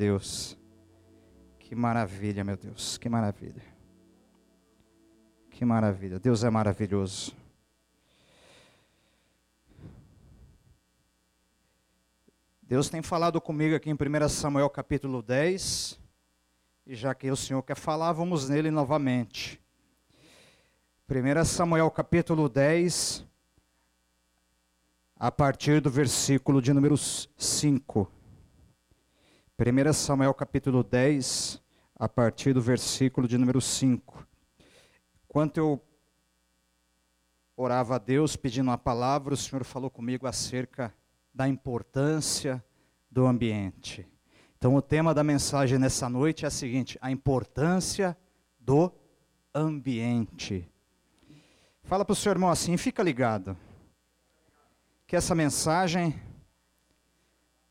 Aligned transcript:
Deus. 0.00 0.56
Que 1.58 1.74
maravilha, 1.74 2.42
meu 2.42 2.56
Deus, 2.56 2.96
que 2.96 3.06
maravilha. 3.06 3.62
Que 5.50 5.62
maravilha. 5.62 6.18
Deus 6.18 6.42
é 6.42 6.48
maravilhoso. 6.48 7.36
Deus 12.62 12.88
tem 12.88 13.02
falado 13.02 13.38
comigo 13.42 13.76
aqui 13.76 13.90
em 13.90 13.92
1 13.92 14.28
Samuel 14.30 14.70
capítulo 14.70 15.20
10. 15.20 16.00
E 16.86 16.94
já 16.94 17.14
que 17.14 17.30
o 17.30 17.36
Senhor 17.36 17.62
quer 17.62 17.76
falar, 17.76 18.12
vamos 18.12 18.48
nele 18.48 18.70
novamente. 18.70 19.60
1 21.10 21.44
Samuel 21.44 21.90
capítulo 21.90 22.48
10, 22.48 23.26
a 25.14 25.30
partir 25.30 25.82
do 25.82 25.90
versículo 25.90 26.62
de 26.62 26.72
número 26.72 26.96
5. 26.96 28.19
1 29.62 29.92
Samuel 29.92 30.32
capítulo 30.32 30.82
10, 30.82 31.60
a 31.94 32.08
partir 32.08 32.54
do 32.54 32.62
versículo 32.62 33.28
de 33.28 33.36
número 33.36 33.60
5. 33.60 34.26
Enquanto 35.28 35.58
eu 35.58 35.84
orava 37.54 37.96
a 37.96 37.98
Deus 37.98 38.36
pedindo 38.36 38.70
a 38.70 38.78
palavra, 38.78 39.34
o 39.34 39.36
Senhor 39.36 39.62
falou 39.62 39.90
comigo 39.90 40.26
acerca 40.26 40.94
da 41.34 41.46
importância 41.46 42.64
do 43.10 43.26
ambiente. 43.26 44.08
Então, 44.56 44.74
o 44.76 44.80
tema 44.80 45.12
da 45.12 45.22
mensagem 45.22 45.78
nessa 45.78 46.08
noite 46.08 46.46
é 46.46 46.48
a 46.48 46.50
seguinte: 46.50 46.96
a 46.98 47.10
importância 47.10 48.16
do 48.58 48.90
ambiente. 49.54 50.66
Fala 51.82 52.02
para 52.02 52.14
o 52.14 52.16
seu 52.16 52.32
irmão 52.32 52.48
assim, 52.48 52.78
fica 52.78 53.02
ligado, 53.02 53.54
que 55.06 55.16
essa 55.16 55.34
mensagem 55.34 56.18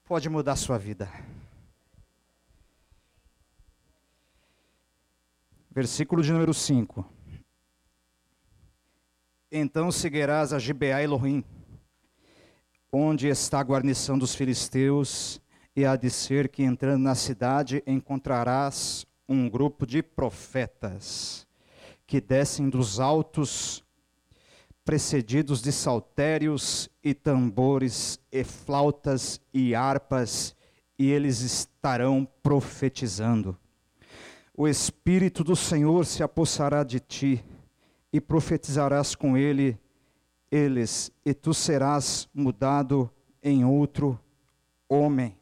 pode 0.03 0.29
mudar 0.29 0.51
a 0.51 0.55
sua 0.55 0.77
vida. 0.77 1.09
Versículo 5.79 6.21
de 6.21 6.33
número 6.33 6.53
5. 6.53 7.05
Então 9.49 9.89
seguirás 9.93 10.51
a 10.51 10.59
Gibeá 10.59 11.01
Elohim, 11.01 11.41
onde 12.91 13.29
está 13.29 13.61
a 13.61 13.63
guarnição 13.63 14.19
dos 14.19 14.35
filisteus, 14.35 15.39
e 15.73 15.85
há 15.85 15.95
de 15.95 16.09
ser 16.09 16.49
que 16.49 16.63
entrando 16.63 17.03
na 17.03 17.15
cidade 17.15 17.81
encontrarás 17.87 19.07
um 19.25 19.49
grupo 19.49 19.87
de 19.87 20.03
profetas 20.03 21.47
que 22.05 22.19
descem 22.19 22.69
dos 22.69 22.99
altos, 22.99 23.81
precedidos 24.83 25.61
de 25.61 25.71
saltérios 25.71 26.89
e 27.01 27.13
tambores 27.13 28.19
e 28.29 28.43
flautas 28.43 29.39
e 29.53 29.73
harpas, 29.73 30.53
e 30.99 31.09
eles 31.09 31.39
estarão 31.39 32.27
profetizando. 32.43 33.57
O 34.61 34.67
Espírito 34.67 35.41
do 35.41 35.55
Senhor 35.55 36.05
se 36.05 36.21
apossará 36.21 36.83
de 36.83 36.99
ti, 36.99 37.41
e 38.11 38.19
profetizarás 38.19 39.15
com 39.15 39.37
ele 39.37 39.79
eles, 40.51 41.09
e 41.25 41.33
tu 41.33 41.53
serás 41.53 42.27
mudado 42.33 43.09
em 43.41 43.63
outro 43.63 44.19
homem. 44.89 45.37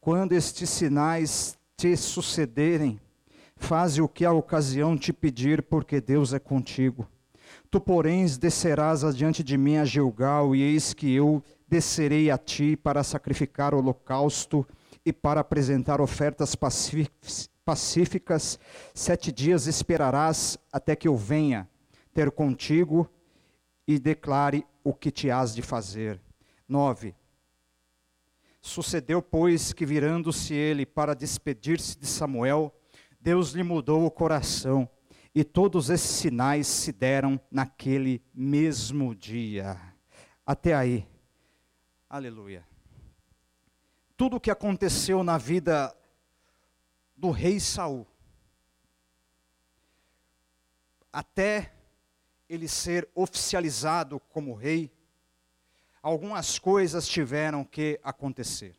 Quando 0.00 0.34
estes 0.34 0.70
sinais 0.70 1.58
te 1.76 1.96
sucederem, 1.96 3.00
faze 3.56 4.00
o 4.00 4.08
que 4.08 4.24
a 4.24 4.30
ocasião 4.30 4.96
te 4.96 5.12
pedir, 5.12 5.64
porque 5.64 6.00
Deus 6.00 6.32
é 6.32 6.38
contigo. 6.38 7.08
Tu, 7.68 7.80
porém, 7.80 8.24
descerás 8.38 9.02
adiante 9.02 9.42
de 9.42 9.58
mim 9.58 9.78
a 9.78 9.84
Gilgal, 9.84 10.54
e 10.54 10.62
eis 10.62 10.94
que 10.94 11.12
eu 11.12 11.42
descerei 11.66 12.30
a 12.30 12.38
ti 12.38 12.76
para 12.76 13.02
sacrificar 13.02 13.74
holocausto 13.74 14.64
e 15.04 15.12
para 15.12 15.40
apresentar 15.40 16.00
ofertas 16.00 16.54
pacíficas. 16.54 17.50
Sete 18.94 19.32
dias 19.32 19.66
esperarás 19.66 20.58
até 20.72 20.94
que 20.94 21.08
eu 21.08 21.16
venha 21.16 21.68
ter 22.12 22.30
contigo 22.30 23.08
e 23.86 23.98
declare 23.98 24.66
o 24.84 24.92
que 24.92 25.10
te 25.10 25.30
has 25.30 25.54
de 25.54 25.62
fazer. 25.62 26.20
9. 26.68 27.14
Sucedeu, 28.60 29.22
pois, 29.22 29.72
que 29.72 29.86
virando-se 29.86 30.52
ele 30.52 30.84
para 30.84 31.14
despedir-se 31.14 31.98
de 31.98 32.06
Samuel, 32.06 32.74
Deus 33.20 33.52
lhe 33.52 33.62
mudou 33.62 34.04
o 34.04 34.10
coração, 34.10 34.88
e 35.34 35.44
todos 35.44 35.90
esses 35.90 36.10
sinais 36.10 36.66
se 36.66 36.92
deram 36.92 37.40
naquele 37.50 38.22
mesmo 38.34 39.14
dia. 39.14 39.80
Até 40.44 40.74
aí. 40.74 41.06
Aleluia. 42.10 42.66
Tudo 44.16 44.36
o 44.36 44.40
que 44.40 44.50
aconteceu 44.50 45.22
na 45.22 45.38
vida 45.38 45.94
do 47.18 47.32
rei 47.32 47.58
Saul, 47.58 48.06
até 51.12 51.74
ele 52.48 52.68
ser 52.68 53.08
oficializado 53.12 54.20
como 54.20 54.54
rei, 54.54 54.92
algumas 56.00 56.60
coisas 56.60 57.08
tiveram 57.08 57.64
que 57.64 57.98
acontecer. 58.04 58.78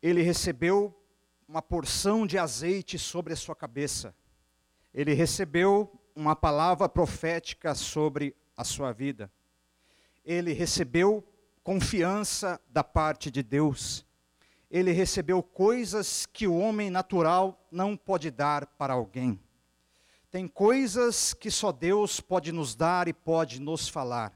Ele 0.00 0.22
recebeu 0.22 0.98
uma 1.46 1.60
porção 1.60 2.26
de 2.26 2.38
azeite 2.38 2.98
sobre 2.98 3.34
a 3.34 3.36
sua 3.36 3.54
cabeça. 3.54 4.16
Ele 4.94 5.12
recebeu 5.12 6.00
uma 6.16 6.34
palavra 6.34 6.88
profética 6.88 7.74
sobre 7.74 8.34
a 8.56 8.64
sua 8.64 8.90
vida. 8.90 9.30
Ele 10.24 10.54
recebeu 10.54 11.22
confiança 11.62 12.58
da 12.70 12.82
parte 12.82 13.30
de 13.30 13.42
Deus. 13.42 14.06
Ele 14.72 14.90
recebeu 14.90 15.42
coisas 15.42 16.24
que 16.24 16.48
o 16.48 16.56
homem 16.56 16.88
natural 16.88 17.62
não 17.70 17.94
pode 17.94 18.30
dar 18.30 18.64
para 18.64 18.94
alguém. 18.94 19.38
Tem 20.30 20.48
coisas 20.48 21.34
que 21.34 21.50
só 21.50 21.70
Deus 21.70 22.20
pode 22.20 22.50
nos 22.52 22.74
dar 22.74 23.06
e 23.06 23.12
pode 23.12 23.60
nos 23.60 23.86
falar. 23.86 24.32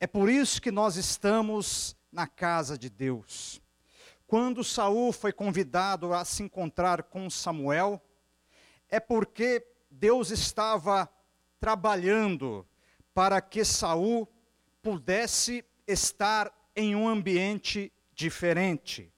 É 0.00 0.08
por 0.08 0.28
isso 0.28 0.60
que 0.60 0.72
nós 0.72 0.96
estamos 0.96 1.96
na 2.10 2.26
casa 2.26 2.76
de 2.76 2.90
Deus. 2.90 3.62
Quando 4.26 4.64
Saul 4.64 5.12
foi 5.12 5.32
convidado 5.32 6.12
a 6.12 6.24
se 6.24 6.42
encontrar 6.42 7.04
com 7.04 7.30
Samuel, 7.30 8.02
é 8.88 8.98
porque 8.98 9.64
Deus 9.88 10.32
estava 10.32 11.08
trabalhando 11.60 12.66
para 13.14 13.40
que 13.40 13.64
Saul 13.64 14.28
pudesse 14.82 15.64
estar 15.86 16.52
em 16.74 16.96
um 16.96 17.06
ambiente 17.06 17.92
diferente. 18.12 19.13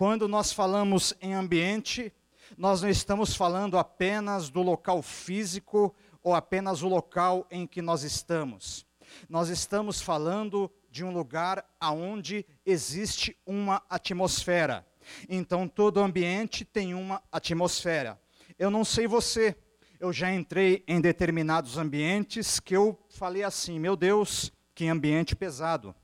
Quando 0.00 0.26
nós 0.26 0.50
falamos 0.50 1.12
em 1.20 1.34
ambiente, 1.34 2.10
nós 2.56 2.80
não 2.80 2.88
estamos 2.88 3.34
falando 3.34 3.76
apenas 3.76 4.48
do 4.48 4.62
local 4.62 5.02
físico 5.02 5.94
ou 6.22 6.34
apenas 6.34 6.82
o 6.82 6.88
local 6.88 7.46
em 7.50 7.66
que 7.66 7.82
nós 7.82 8.02
estamos. 8.02 8.86
Nós 9.28 9.50
estamos 9.50 10.00
falando 10.00 10.72
de 10.90 11.04
um 11.04 11.12
lugar 11.12 11.62
aonde 11.78 12.46
existe 12.64 13.36
uma 13.44 13.82
atmosfera. 13.90 14.86
Então 15.28 15.68
todo 15.68 16.00
ambiente 16.00 16.64
tem 16.64 16.94
uma 16.94 17.22
atmosfera. 17.30 18.18
Eu 18.58 18.70
não 18.70 18.86
sei 18.86 19.06
você, 19.06 19.54
eu 20.00 20.14
já 20.14 20.32
entrei 20.32 20.82
em 20.88 20.98
determinados 20.98 21.76
ambientes 21.76 22.58
que 22.58 22.74
eu 22.74 22.98
falei 23.10 23.42
assim: 23.42 23.78
meu 23.78 23.94
Deus, 23.96 24.50
que 24.74 24.88
ambiente 24.88 25.36
pesado. 25.36 25.94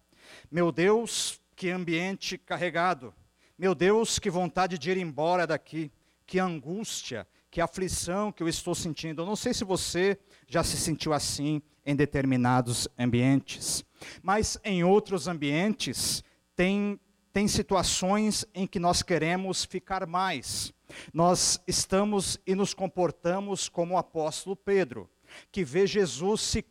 Meu 0.50 0.70
Deus, 0.70 1.40
que 1.56 1.70
ambiente 1.70 2.36
carregado. 2.36 3.14
Meu 3.58 3.74
Deus, 3.74 4.18
que 4.18 4.28
vontade 4.28 4.78
de 4.78 4.90
ir 4.90 4.98
embora 4.98 5.46
daqui 5.46 5.90
que 6.26 6.38
angústia, 6.38 7.26
que 7.50 7.58
aflição 7.58 8.30
que 8.30 8.42
eu 8.42 8.48
estou 8.48 8.74
sentindo. 8.74 9.22
Eu 9.22 9.26
não 9.26 9.34
sei 9.34 9.54
se 9.54 9.64
você 9.64 10.18
já 10.46 10.62
se 10.62 10.76
sentiu 10.76 11.14
assim 11.14 11.62
em 11.82 11.96
determinados 11.96 12.86
ambientes, 12.98 13.82
mas 14.22 14.58
em 14.62 14.84
outros 14.84 15.26
ambientes 15.26 16.22
tem, 16.54 17.00
tem 17.32 17.48
situações 17.48 18.44
em 18.52 18.66
que 18.66 18.78
nós 18.78 19.02
queremos 19.02 19.64
ficar 19.64 20.06
mais. 20.06 20.70
Nós 21.10 21.58
estamos 21.66 22.38
e 22.46 22.54
nos 22.54 22.74
comportamos 22.74 23.70
como 23.70 23.94
o 23.94 23.98
apóstolo 23.98 24.54
Pedro, 24.54 25.08
que 25.50 25.64
vê 25.64 25.86
Jesus 25.86 26.42
se, 26.42 26.62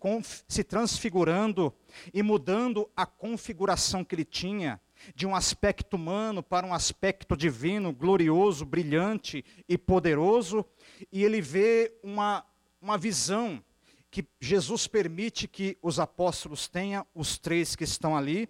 se 0.48 0.64
transfigurando 0.64 1.74
e 2.14 2.22
mudando 2.22 2.88
a 2.96 3.08
configuração 3.08 4.04
que 4.04 4.14
ele 4.14 4.24
tinha 4.24 4.80
de 5.14 5.28
um 5.28 5.36
aspecto 5.36 5.96
humano 5.96 6.42
para 6.42 6.66
um 6.66 6.74
aspecto 6.74 7.36
divino, 7.36 7.94
glorioso, 7.94 8.66
brilhante 8.66 9.44
e 9.68 9.78
poderoso, 9.78 10.66
e 11.12 11.24
ele 11.24 11.42
vê 11.42 11.94
uma, 12.02 12.46
uma 12.82 12.98
visão 12.98 13.64
que 14.10 14.26
Jesus 14.40 14.88
permite 14.88 15.48
que 15.48 15.78
os 15.82 16.00
apóstolos 16.00 16.68
tenham, 16.68 17.06
os 17.14 17.38
três 17.38 17.76
que 17.76 17.84
estão 17.84 18.16
ali, 18.16 18.50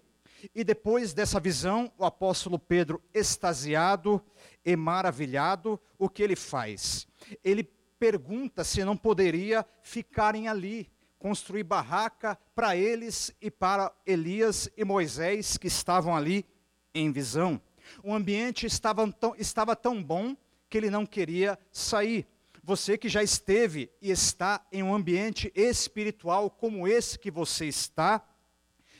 e 0.54 0.62
depois 0.62 1.12
dessa 1.12 1.40
visão, 1.40 1.90
o 1.98 2.04
apóstolo 2.04 2.58
Pedro, 2.58 3.02
extasiado 3.12 4.22
e 4.64 4.76
maravilhado, 4.76 5.80
o 5.98 6.08
que 6.08 6.22
ele 6.22 6.36
faz? 6.36 7.06
Ele 7.42 7.64
pergunta 7.98 8.62
se 8.62 8.84
não 8.84 8.96
poderia 8.96 9.66
ficarem 9.82 10.48
ali, 10.48 10.90
construir 11.26 11.64
barraca 11.64 12.38
para 12.54 12.76
eles 12.76 13.34
e 13.42 13.50
para 13.50 13.92
Elias 14.06 14.70
e 14.76 14.84
Moisés 14.84 15.56
que 15.56 15.66
estavam 15.66 16.14
ali 16.14 16.46
em 16.94 17.10
visão. 17.10 17.60
O 18.00 18.14
ambiente 18.14 18.64
estava 18.64 19.10
tão, 19.10 19.34
estava 19.36 19.74
tão 19.74 20.00
bom 20.00 20.36
que 20.70 20.78
ele 20.78 20.88
não 20.88 21.04
queria 21.04 21.58
sair. 21.72 22.28
Você 22.62 22.96
que 22.96 23.08
já 23.08 23.24
esteve 23.24 23.90
e 24.00 24.12
está 24.12 24.64
em 24.70 24.84
um 24.84 24.94
ambiente 24.94 25.50
espiritual 25.56 26.48
como 26.48 26.86
esse 26.86 27.18
que 27.18 27.28
você 27.28 27.66
está, 27.66 28.24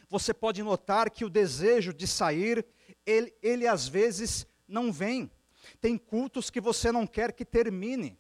você 0.09 0.35
pode 0.35 0.65
notar 0.65 1.11
que 1.11 1.25
o 1.25 1.31
desejo 1.31 1.95
de 1.95 2.09
sair, 2.09 2.67
ele, 3.07 3.33
ele 3.41 3.69
às 3.69 3.87
vezes 3.87 4.49
não 4.67 4.93
vem. 4.93 5.31
Tem 5.81 5.97
cultos 5.97 6.51
que 6.51 6.61
você 6.61 6.91
não 6.91 7.07
quer 7.07 7.33
que 7.33 7.45
termine. 7.45 8.19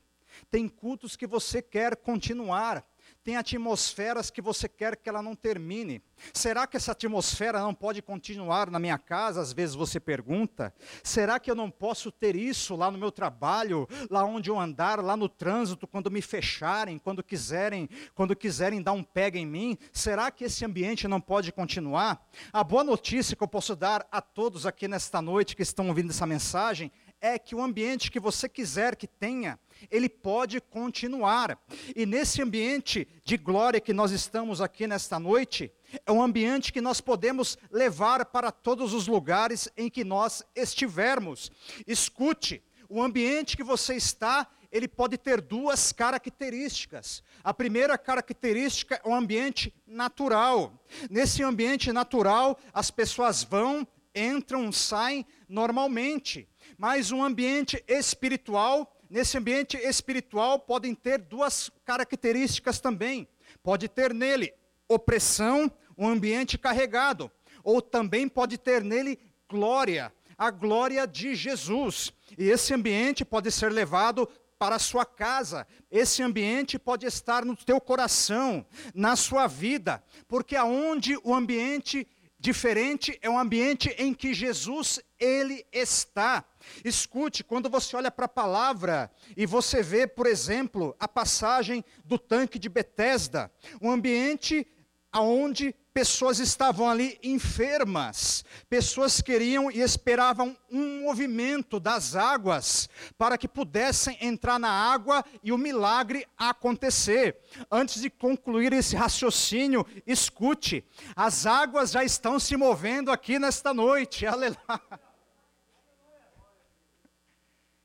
Tem 0.48 0.68
cultos 0.68 1.16
que 1.16 1.26
você 1.26 1.60
quer 1.60 1.96
continuar. 1.96 2.86
Tem 3.26 3.36
atmosferas 3.36 4.30
que 4.30 4.40
você 4.40 4.68
quer 4.68 4.94
que 4.94 5.08
ela 5.08 5.20
não 5.20 5.34
termine. 5.34 6.00
Será 6.32 6.64
que 6.64 6.76
essa 6.76 6.92
atmosfera 6.92 7.58
não 7.58 7.74
pode 7.74 8.00
continuar 8.00 8.70
na 8.70 8.78
minha 8.78 8.96
casa? 8.96 9.40
Às 9.40 9.52
vezes 9.52 9.74
você 9.74 9.98
pergunta. 9.98 10.72
Será 11.02 11.40
que 11.40 11.50
eu 11.50 11.56
não 11.56 11.68
posso 11.68 12.12
ter 12.12 12.36
isso 12.36 12.76
lá 12.76 12.88
no 12.88 12.96
meu 12.96 13.10
trabalho, 13.10 13.88
lá 14.08 14.24
onde 14.24 14.48
eu 14.48 14.56
andar, 14.56 15.02
lá 15.02 15.16
no 15.16 15.28
trânsito, 15.28 15.88
quando 15.88 16.08
me 16.08 16.22
fecharem, 16.22 17.00
quando 17.00 17.20
quiserem, 17.20 17.90
quando 18.14 18.36
quiserem 18.36 18.80
dar 18.80 18.92
um 18.92 19.02
pega 19.02 19.36
em 19.36 19.44
mim? 19.44 19.76
Será 19.92 20.30
que 20.30 20.44
esse 20.44 20.64
ambiente 20.64 21.08
não 21.08 21.20
pode 21.20 21.50
continuar? 21.50 22.24
A 22.52 22.62
boa 22.62 22.84
notícia 22.84 23.34
que 23.34 23.42
eu 23.42 23.48
posso 23.48 23.74
dar 23.74 24.06
a 24.12 24.20
todos 24.20 24.66
aqui 24.66 24.86
nesta 24.86 25.20
noite 25.20 25.56
que 25.56 25.62
estão 25.62 25.88
ouvindo 25.88 26.10
essa 26.10 26.28
mensagem 26.28 26.92
é 27.20 27.38
que 27.38 27.54
o 27.54 27.62
ambiente 27.62 28.10
que 28.10 28.20
você 28.20 28.48
quiser 28.48 28.94
que 28.94 29.06
tenha, 29.06 29.58
ele 29.90 30.08
pode 30.08 30.60
continuar. 30.60 31.58
E 31.94 32.06
nesse 32.06 32.42
ambiente 32.42 33.06
de 33.24 33.36
glória 33.36 33.80
que 33.80 33.92
nós 33.92 34.10
estamos 34.10 34.60
aqui 34.60 34.86
nesta 34.86 35.18
noite, 35.18 35.72
é 36.04 36.12
um 36.12 36.22
ambiente 36.22 36.72
que 36.72 36.80
nós 36.80 37.00
podemos 37.00 37.56
levar 37.70 38.24
para 38.26 38.50
todos 38.50 38.92
os 38.92 39.06
lugares 39.06 39.68
em 39.76 39.88
que 39.88 40.04
nós 40.04 40.42
estivermos. 40.54 41.50
Escute, 41.86 42.62
o 42.88 43.02
ambiente 43.02 43.56
que 43.56 43.64
você 43.64 43.94
está, 43.94 44.48
ele 44.70 44.88
pode 44.88 45.16
ter 45.16 45.40
duas 45.40 45.92
características. 45.92 47.22
A 47.42 47.54
primeira 47.54 47.96
característica 47.96 49.00
é 49.04 49.08
o 49.08 49.14
ambiente 49.14 49.72
natural. 49.86 50.72
Nesse 51.10 51.42
ambiente 51.42 51.92
natural, 51.92 52.58
as 52.72 52.90
pessoas 52.90 53.42
vão, 53.42 53.86
entram, 54.14 54.70
saem 54.70 55.26
normalmente. 55.48 56.48
Mas 56.78 57.10
um 57.10 57.22
ambiente 57.22 57.82
espiritual, 57.88 58.95
nesse 59.08 59.38
ambiente 59.38 59.76
espiritual 59.76 60.58
podem 60.58 60.94
ter 60.94 61.18
duas 61.18 61.70
características 61.84 62.80
também. 62.80 63.28
Pode 63.62 63.88
ter 63.88 64.12
nele 64.12 64.52
opressão, 64.88 65.70
um 65.96 66.08
ambiente 66.08 66.58
carregado, 66.58 67.30
ou 67.64 67.80
também 67.82 68.28
pode 68.28 68.58
ter 68.58 68.84
nele 68.84 69.18
glória, 69.48 70.12
a 70.36 70.50
glória 70.50 71.06
de 71.06 71.34
Jesus. 71.34 72.12
E 72.36 72.48
esse 72.48 72.74
ambiente 72.74 73.24
pode 73.24 73.50
ser 73.50 73.72
levado 73.72 74.28
para 74.58 74.76
a 74.76 74.80
sua 74.80 75.04
casa. 75.04 75.66
Esse 75.90 76.22
ambiente 76.22 76.78
pode 76.78 77.06
estar 77.06 77.44
no 77.44 77.56
teu 77.56 77.80
coração, 77.80 78.64
na 78.94 79.16
sua 79.16 79.46
vida, 79.46 80.02
porque 80.28 80.56
aonde 80.56 81.16
o 81.22 81.34
ambiente 81.34 82.06
diferente 82.38 83.18
é 83.22 83.30
um 83.30 83.38
ambiente 83.38 83.94
em 83.98 84.12
que 84.12 84.34
Jesus 84.34 85.00
ele 85.18 85.64
está. 85.72 86.44
Escute, 86.84 87.42
quando 87.42 87.70
você 87.70 87.96
olha 87.96 88.10
para 88.10 88.26
a 88.26 88.28
palavra 88.28 89.10
e 89.36 89.46
você 89.46 89.82
vê, 89.82 90.06
por 90.06 90.26
exemplo, 90.26 90.94
a 91.00 91.08
passagem 91.08 91.84
do 92.04 92.18
tanque 92.18 92.58
de 92.58 92.68
Betesda, 92.68 93.50
um 93.80 93.90
ambiente 93.90 94.66
aonde 95.10 95.74
pessoas 95.96 96.38
estavam 96.40 96.90
ali 96.90 97.18
enfermas, 97.22 98.44
pessoas 98.68 99.22
queriam 99.22 99.70
e 99.70 99.80
esperavam 99.80 100.54
um 100.70 101.04
movimento 101.04 101.80
das 101.80 102.14
águas 102.14 102.86
para 103.16 103.38
que 103.38 103.48
pudessem 103.48 104.14
entrar 104.20 104.58
na 104.58 104.68
água 104.68 105.24
e 105.42 105.52
o 105.52 105.56
milagre 105.56 106.28
acontecer. 106.36 107.38
Antes 107.70 108.02
de 108.02 108.10
concluir 108.10 108.74
esse 108.74 108.94
raciocínio, 108.94 109.86
escute: 110.06 110.84
as 111.16 111.46
águas 111.46 111.92
já 111.92 112.04
estão 112.04 112.38
se 112.38 112.58
movendo 112.58 113.10
aqui 113.10 113.38
nesta 113.38 113.72
noite, 113.72 114.26
aleluia. 114.28 114.60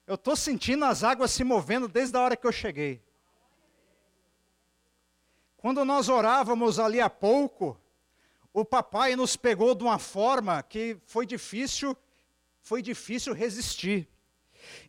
Eu 0.06 0.16
estou 0.16 0.36
sentindo 0.36 0.84
as 0.84 1.02
águas 1.02 1.32
se 1.32 1.46
movendo 1.46 1.88
desde 1.88 2.18
a 2.18 2.22
hora 2.22 2.36
que 2.36 2.46
eu 2.46 2.52
cheguei. 2.52 3.02
Quando 5.56 5.86
nós 5.86 6.10
orávamos 6.10 6.78
ali 6.78 7.00
há 7.00 7.10
pouco, 7.10 7.81
o 8.54 8.66
papai 8.66 9.16
nos 9.16 9.36
pegou 9.36 9.74
de 9.74 9.84
uma 9.84 10.00
forma 10.00 10.62
que 10.64 10.98
foi 11.06 11.26
difícil, 11.26 11.96
foi 12.62 12.82
difícil 12.82 13.34
resistir. 13.34 14.08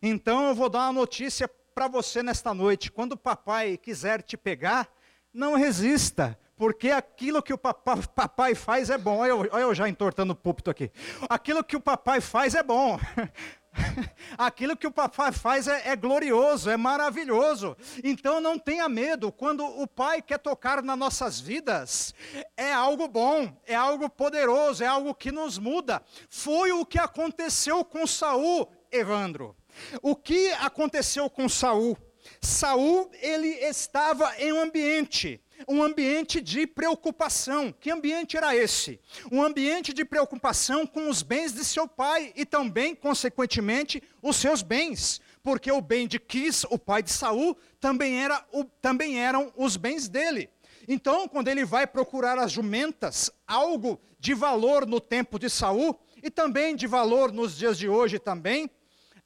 Então 0.01 0.47
eu 0.47 0.55
vou 0.55 0.69
dar 0.69 0.85
uma 0.85 0.93
notícia 0.93 1.47
para 1.47 1.87
você 1.87 2.21
nesta 2.21 2.53
noite. 2.53 2.91
Quando 2.91 3.13
o 3.13 3.17
papai 3.17 3.77
quiser 3.77 4.21
te 4.21 4.37
pegar, 4.37 4.87
não 5.33 5.55
resista, 5.55 6.37
porque 6.55 6.91
aquilo 6.91 7.41
que 7.41 7.53
o 7.53 7.57
papai, 7.57 8.53
faz 8.53 8.89
é 8.89 8.97
bom. 8.97 9.17
Olha 9.17 9.29
eu, 9.29 9.39
olha 9.39 9.61
eu 9.63 9.73
já 9.73 9.89
entortando 9.89 10.33
o 10.33 10.35
púlpito 10.35 10.69
aqui. 10.69 10.91
Aquilo 11.29 11.63
que 11.63 11.75
o 11.75 11.81
papai 11.81 12.21
faz 12.21 12.53
é 12.55 12.63
bom. 12.63 12.99
Aquilo 14.37 14.77
que 14.77 14.87
o 14.87 14.91
papai 14.91 15.31
faz 15.31 15.67
é, 15.67 15.89
é, 15.89 15.95
glorioso, 15.95 16.69
é 16.69 16.77
maravilhoso. 16.77 17.75
Então 18.03 18.39
não 18.39 18.57
tenha 18.57 18.87
medo. 18.87 19.31
Quando 19.31 19.65
o 19.65 19.87
Pai 19.87 20.21
quer 20.21 20.39
tocar 20.39 20.81
nas 20.81 20.97
nossas 20.97 21.39
vidas, 21.39 22.13
é 22.55 22.71
algo 22.71 23.07
bom, 23.07 23.55
é 23.65 23.75
algo 23.75 24.09
poderoso, 24.09 24.83
é 24.83 24.87
algo 24.87 25.13
que 25.13 25.31
nos 25.31 25.57
muda. 25.57 26.01
Foi 26.29 26.71
o 26.71 26.85
que 26.85 26.99
aconteceu 26.99 27.83
com 27.83 28.05
Saul, 28.05 28.69
Evandro. 28.91 29.55
O 30.01 30.15
que 30.15 30.51
aconteceu 30.53 31.29
com 31.29 31.49
Saul? 31.49 31.97
Saul, 32.39 33.09
ele 33.21 33.47
estava 33.47 34.33
em 34.37 34.53
um 34.53 34.61
ambiente 34.61 35.41
um 35.67 35.81
ambiente 35.81 36.41
de 36.41 36.65
preocupação. 36.67 37.71
Que 37.71 37.91
ambiente 37.91 38.37
era 38.37 38.55
esse? 38.55 38.99
Um 39.31 39.41
ambiente 39.41 39.93
de 39.93 40.03
preocupação 40.05 40.85
com 40.85 41.09
os 41.09 41.21
bens 41.21 41.53
de 41.53 41.63
seu 41.63 41.87
pai 41.87 42.31
e 42.35 42.45
também, 42.45 42.95
consequentemente, 42.95 44.01
os 44.21 44.35
seus 44.35 44.61
bens. 44.61 45.21
Porque 45.41 45.71
o 45.71 45.81
bem 45.81 46.07
de 46.07 46.19
Quis, 46.19 46.63
o 46.65 46.77
pai 46.77 47.03
de 47.03 47.11
Saul, 47.11 47.57
também, 47.79 48.23
era 48.23 48.45
o, 48.51 48.63
também 48.63 49.19
eram 49.19 49.51
os 49.55 49.77
bens 49.77 50.07
dele. 50.07 50.49
Então, 50.87 51.27
quando 51.27 51.47
ele 51.47 51.63
vai 51.65 51.87
procurar 51.87 52.37
as 52.37 52.51
jumentas, 52.51 53.31
algo 53.47 53.99
de 54.19 54.33
valor 54.33 54.85
no 54.85 54.99
tempo 54.99 55.37
de 55.37 55.49
Saul, 55.49 55.99
e 56.23 56.29
também 56.29 56.75
de 56.75 56.87
valor 56.87 57.33
nos 57.33 57.57
dias 57.57 57.77
de 57.77 57.89
hoje 57.89 58.17
também, 58.17 58.69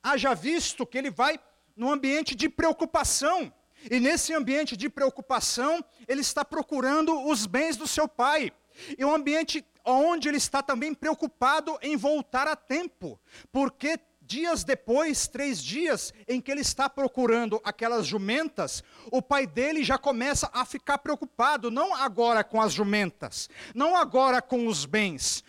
haja 0.02 0.34
visto 0.34 0.86
que 0.86 0.98
ele 0.98 1.12
vai 1.12 1.40
num 1.76 1.92
ambiente 1.92 2.36
de 2.36 2.50
preocupação. 2.50 3.54
E 3.90 4.00
nesse 4.00 4.34
ambiente 4.34 4.76
de 4.76 4.90
preocupação, 4.90 5.84
ele 6.08 6.22
está 6.22 6.44
procurando 6.44 7.28
os 7.28 7.46
bens 7.46 7.78
do 7.78 7.88
seu 7.88 8.08
pai. 8.08 8.52
E 8.98 9.04
um 9.04 9.14
ambiente 9.14 9.66
onde 9.86 10.28
ele 10.28 10.38
está 10.38 10.62
também 10.62 10.94
preocupado 10.94 11.78
em 11.82 11.96
voltar 11.96 12.48
a 12.48 12.56
tempo, 12.56 13.20
porque 13.52 14.00
dias 14.22 14.66
depois, 14.66 15.28
três 15.28 15.64
dias 15.64 16.14
em 16.28 16.42
que 16.42 16.52
ele 16.52 16.60
está 16.60 16.90
procurando 16.90 17.62
aquelas 17.64 18.06
jumentas, 18.06 18.84
o 19.10 19.22
pai 19.22 19.48
dele 19.48 19.84
já 19.84 19.98
começa 19.98 20.50
a 20.54 20.66
ficar 20.66 20.98
preocupado, 20.98 21.72
não 21.72 21.96
agora 21.96 22.44
com 22.44 22.62
as 22.62 22.74
jumentas, 22.74 23.50
não 23.74 23.96
agora 23.96 24.42
com 24.42 24.68
os 24.68 24.86
bens, 24.86 25.44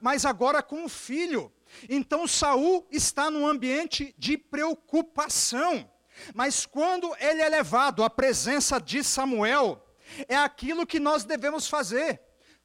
mas 0.00 0.24
agora 0.24 0.62
com 0.62 0.84
o 0.84 0.88
filho. 0.88 1.52
Então 1.88 2.26
Saul 2.28 2.86
está 2.90 3.30
num 3.30 3.46
ambiente 3.46 4.14
de 4.16 4.38
preocupação. 4.38 5.90
Mas 6.34 6.66
quando 6.66 7.14
ele 7.18 7.40
é 7.42 7.48
levado 7.48 8.02
à 8.04 8.10
presença 8.10 8.80
de 8.80 9.02
Samuel, 9.02 9.84
é 10.28 10.36
aquilo 10.36 10.86
que 10.86 11.00
nós 11.00 11.24
devemos 11.24 11.68
fazer. 11.68 12.20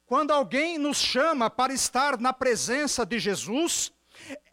Quando 0.06 0.30
alguém 0.30 0.78
nos 0.78 0.98
chama 0.98 1.50
para 1.50 1.72
estar 1.72 2.18
na 2.18 2.32
presença 2.32 3.04
de 3.04 3.18
Jesus, 3.18 3.92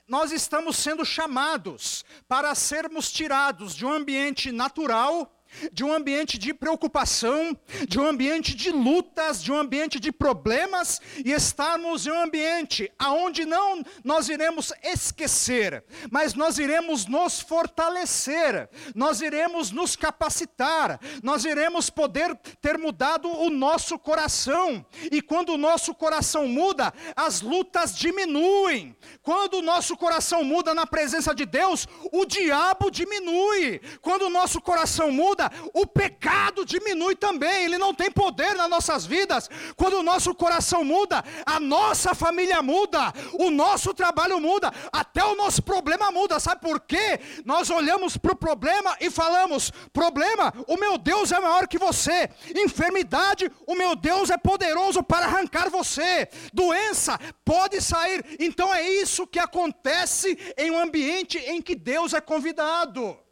nós 0.07 0.31
estamos 0.31 0.77
sendo 0.77 1.03
chamados 1.03 2.05
para 2.27 2.53
sermos 2.53 3.11
tirados 3.11 3.75
de 3.75 3.85
um 3.85 3.91
ambiente 3.91 4.51
natural 4.51 5.34
de 5.71 5.83
um 5.83 5.93
ambiente 5.93 6.37
de 6.37 6.53
preocupação, 6.53 7.57
de 7.87 7.99
um 7.99 8.05
ambiente 8.05 8.55
de 8.55 8.71
lutas, 8.71 9.43
de 9.43 9.51
um 9.51 9.57
ambiente 9.57 9.99
de 9.99 10.11
problemas 10.11 11.01
e 11.23 11.31
estarmos 11.31 12.05
em 12.05 12.11
um 12.11 12.21
ambiente 12.21 12.91
aonde 12.97 13.45
não 13.45 13.83
nós 14.03 14.29
iremos 14.29 14.73
esquecer, 14.83 15.83
mas 16.11 16.33
nós 16.33 16.57
iremos 16.57 17.05
nos 17.05 17.39
fortalecer, 17.39 18.69
nós 18.93 19.21
iremos 19.21 19.71
nos 19.71 19.95
capacitar, 19.95 20.99
nós 21.23 21.45
iremos 21.45 21.89
poder 21.89 22.35
ter 22.61 22.77
mudado 22.77 23.29
o 23.29 23.49
nosso 23.49 23.97
coração. 23.97 24.85
E 25.11 25.21
quando 25.21 25.53
o 25.53 25.57
nosso 25.57 25.93
coração 25.93 26.47
muda, 26.47 26.93
as 27.15 27.41
lutas 27.41 27.97
diminuem. 27.97 28.95
Quando 29.21 29.55
o 29.55 29.61
nosso 29.61 29.95
coração 29.97 30.43
muda 30.43 30.73
na 30.73 30.85
presença 30.85 31.33
de 31.33 31.45
Deus, 31.45 31.87
o 32.11 32.25
diabo 32.25 32.89
diminui. 32.89 33.81
Quando 34.01 34.23
o 34.23 34.29
nosso 34.29 34.61
coração 34.61 35.11
muda, 35.11 35.44
muda, 35.45 35.51
o 35.73 35.85
pecado 35.85 36.65
diminui 36.65 37.15
também, 37.15 37.65
ele 37.65 37.77
não 37.77 37.93
tem 37.93 38.11
poder 38.11 38.55
nas 38.55 38.69
nossas 38.69 39.05
vidas. 39.05 39.49
Quando 39.75 39.99
o 39.99 40.03
nosso 40.03 40.33
coração 40.33 40.83
muda, 40.83 41.23
a 41.45 41.59
nossa 41.59 42.13
família 42.15 42.61
muda, 42.61 43.13
o 43.33 43.49
nosso 43.49 43.93
trabalho 43.93 44.39
muda, 44.39 44.71
até 44.91 45.23
o 45.23 45.35
nosso 45.35 45.61
problema 45.61 46.11
muda. 46.11 46.39
Sabe 46.39 46.61
por 46.61 46.79
quê? 46.79 47.19
Nós 47.45 47.69
olhamos 47.69 48.17
para 48.17 48.33
o 48.33 48.35
problema 48.35 48.95
e 48.99 49.09
falamos: 49.09 49.71
problema, 49.93 50.53
o 50.67 50.77
meu 50.77 50.97
Deus 50.97 51.31
é 51.31 51.39
maior 51.39 51.67
que 51.67 51.77
você. 51.77 52.29
Enfermidade, 52.55 53.51
o 53.67 53.75
meu 53.75 53.95
Deus 53.95 54.29
é 54.29 54.37
poderoso 54.37 55.03
para 55.03 55.25
arrancar 55.25 55.69
você. 55.69 56.27
Doença, 56.53 57.19
pode 57.43 57.81
sair. 57.81 58.23
Então 58.39 58.73
é 58.73 58.87
isso 58.87 59.27
que 59.27 59.39
acontece 59.39 60.37
em 60.57 60.71
um 60.71 60.79
ambiente 60.79 61.37
em 61.37 61.61
que 61.61 61.75
Deus 61.75 62.13
é 62.13 62.21
convidado. 62.21 63.24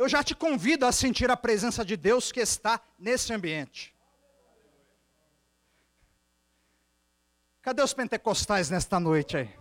Eu 0.00 0.08
já 0.08 0.24
te 0.24 0.34
convido 0.34 0.86
a 0.86 0.92
sentir 0.92 1.30
a 1.30 1.36
presença 1.36 1.84
de 1.84 1.94
Deus 1.94 2.32
que 2.32 2.40
está 2.40 2.80
nesse 2.98 3.34
ambiente. 3.34 3.94
Cadê 7.60 7.82
os 7.82 7.92
pentecostais 7.92 8.70
nesta 8.70 8.98
noite 8.98 9.36
aí? 9.36 9.54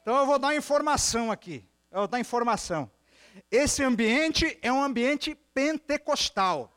Então 0.00 0.16
eu 0.16 0.24
vou 0.24 0.38
dar 0.38 0.54
informação 0.54 1.32
aqui. 1.32 1.68
Eu 1.90 1.98
vou 1.98 2.06
dar 2.06 2.20
informação. 2.20 2.88
Esse 3.50 3.82
ambiente 3.82 4.56
é 4.62 4.72
um 4.72 4.80
ambiente 4.80 5.34
pentecostal. 5.52 6.72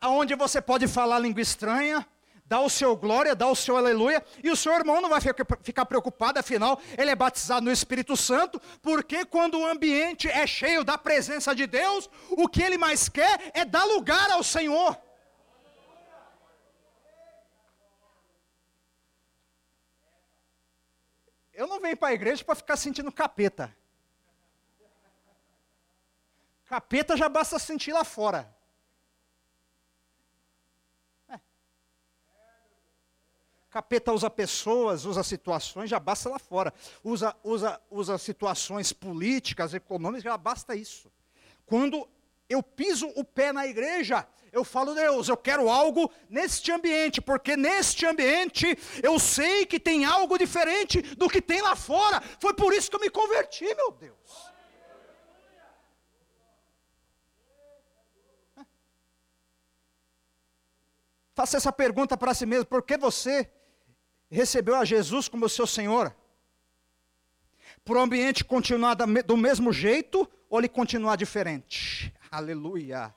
Onde 0.00 0.34
você 0.34 0.62
pode 0.62 0.88
falar 0.88 1.18
língua 1.18 1.42
estranha, 1.42 2.08
dá 2.44 2.60
o 2.60 2.68
seu 2.68 2.94
glória, 2.94 3.34
dá 3.34 3.48
o 3.48 3.56
seu 3.56 3.76
aleluia, 3.76 4.24
e 4.42 4.50
o 4.50 4.56
seu 4.56 4.72
irmão 4.72 5.00
não 5.00 5.08
vai 5.08 5.20
ficar 5.20 5.86
preocupado, 5.86 6.38
afinal, 6.38 6.80
ele 6.96 7.10
é 7.10 7.16
batizado 7.16 7.64
no 7.64 7.72
Espírito 7.72 8.16
Santo, 8.16 8.60
porque 8.82 9.24
quando 9.24 9.58
o 9.58 9.66
ambiente 9.66 10.28
é 10.28 10.46
cheio 10.46 10.84
da 10.84 10.98
presença 10.98 11.54
de 11.54 11.66
Deus, 11.66 12.08
o 12.30 12.46
que 12.46 12.62
ele 12.62 12.76
mais 12.76 13.08
quer 13.08 13.50
é 13.54 13.64
dar 13.64 13.84
lugar 13.84 14.30
ao 14.30 14.42
Senhor. 14.42 14.98
Eu 21.52 21.68
não 21.68 21.80
venho 21.80 21.96
para 21.96 22.08
a 22.08 22.14
igreja 22.14 22.44
para 22.44 22.56
ficar 22.56 22.76
sentindo 22.76 23.12
capeta. 23.12 23.74
Capeta 26.66 27.16
já 27.16 27.28
basta 27.28 27.58
sentir 27.58 27.92
lá 27.92 28.02
fora. 28.02 28.53
Capeta 33.74 34.12
usa 34.12 34.30
pessoas, 34.30 35.04
usa 35.04 35.24
situações, 35.24 35.90
já 35.90 35.98
basta 35.98 36.28
lá 36.28 36.38
fora. 36.38 36.72
Usa, 37.02 37.34
usa, 37.42 37.80
usa 37.90 38.16
situações 38.18 38.92
políticas, 38.92 39.74
econômicas, 39.74 40.22
já 40.22 40.38
basta 40.38 40.76
isso. 40.76 41.10
Quando 41.66 42.08
eu 42.48 42.62
piso 42.62 43.08
o 43.16 43.24
pé 43.24 43.52
na 43.52 43.66
igreja, 43.66 44.28
eu 44.52 44.62
falo, 44.62 44.94
Deus, 44.94 45.28
eu 45.28 45.36
quero 45.36 45.68
algo 45.68 46.08
neste 46.30 46.70
ambiente, 46.70 47.20
porque 47.20 47.56
neste 47.56 48.06
ambiente 48.06 48.78
eu 49.02 49.18
sei 49.18 49.66
que 49.66 49.80
tem 49.80 50.04
algo 50.04 50.38
diferente 50.38 51.02
do 51.16 51.28
que 51.28 51.42
tem 51.42 51.60
lá 51.60 51.74
fora. 51.74 52.20
Foi 52.38 52.54
por 52.54 52.72
isso 52.72 52.88
que 52.88 52.94
eu 52.94 53.00
me 53.00 53.10
converti, 53.10 53.64
meu 53.74 53.90
Deus. 53.90 54.54
Faça 61.34 61.56
essa 61.56 61.72
pergunta 61.72 62.16
para 62.16 62.32
si 62.34 62.46
mesmo: 62.46 62.66
por 62.66 62.80
que 62.80 62.96
você 62.96 63.50
recebeu 64.34 64.74
a 64.74 64.84
Jesus 64.84 65.28
como 65.28 65.48
seu 65.48 65.66
Senhor, 65.66 66.14
para 67.84 67.98
o 67.98 68.00
ambiente 68.00 68.44
continuar 68.44 68.94
do 68.94 69.36
mesmo 69.36 69.72
jeito 69.72 70.28
ou 70.50 70.58
ele 70.58 70.68
continuar 70.68 71.16
diferente? 71.16 72.12
Aleluia, 72.34 73.14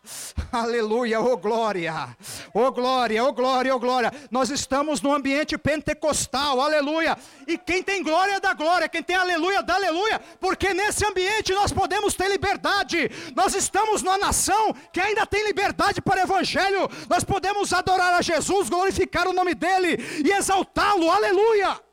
aleluia, 0.52 1.20
oh 1.20 1.36
glória, 1.38 2.16
oh 2.54 2.72
glória, 2.72 3.24
oh 3.24 3.34
glória, 3.34 3.76
oh 3.76 3.80
glória. 3.80 4.12
Nós 4.30 4.52
estamos 4.52 5.02
no 5.02 5.12
ambiente 5.12 5.58
pentecostal, 5.58 6.62
aleluia. 6.62 7.18
E 7.48 7.58
quem 7.58 7.82
tem 7.82 8.04
glória 8.04 8.40
dá 8.40 8.54
glória, 8.54 8.88
quem 8.88 9.02
tem 9.02 9.16
aleluia 9.16 9.64
dá 9.64 9.74
aleluia, 9.74 10.20
porque 10.40 10.72
nesse 10.72 11.04
ambiente 11.04 11.52
nós 11.52 11.72
podemos 11.72 12.14
ter 12.14 12.30
liberdade. 12.30 13.10
Nós 13.36 13.56
estamos 13.56 14.04
numa 14.04 14.20
nação 14.20 14.72
que 14.94 15.00
ainda 15.00 15.26
tem 15.26 15.48
liberdade 15.48 16.00
para 16.00 16.20
o 16.20 16.24
evangelho. 16.24 16.88
Nós 17.10 17.24
podemos 17.24 17.74
adorar 17.74 18.14
a 18.14 18.22
Jesus, 18.22 18.70
glorificar 18.70 19.28
o 19.28 19.34
nome 19.34 19.56
dele 19.56 19.98
e 20.24 20.32
exaltá-lo, 20.32 21.10
aleluia. 21.10 21.87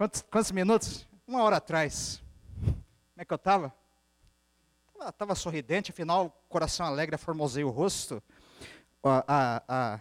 Quantos, 0.00 0.22
quantos 0.22 0.50
minutos? 0.50 1.06
Uma 1.26 1.42
hora 1.42 1.58
atrás. 1.58 2.22
Como 2.64 3.18
é 3.18 3.22
que 3.22 3.30
eu 3.30 3.36
estava? 3.36 3.70
Estava 5.06 5.34
sorridente, 5.34 5.90
afinal, 5.90 6.42
coração 6.48 6.86
alegre, 6.86 7.18
formoseia 7.18 7.66
o 7.66 7.70
rosto. 7.70 8.22
A, 9.04 9.24
a, 9.28 9.62
a, 9.68 10.00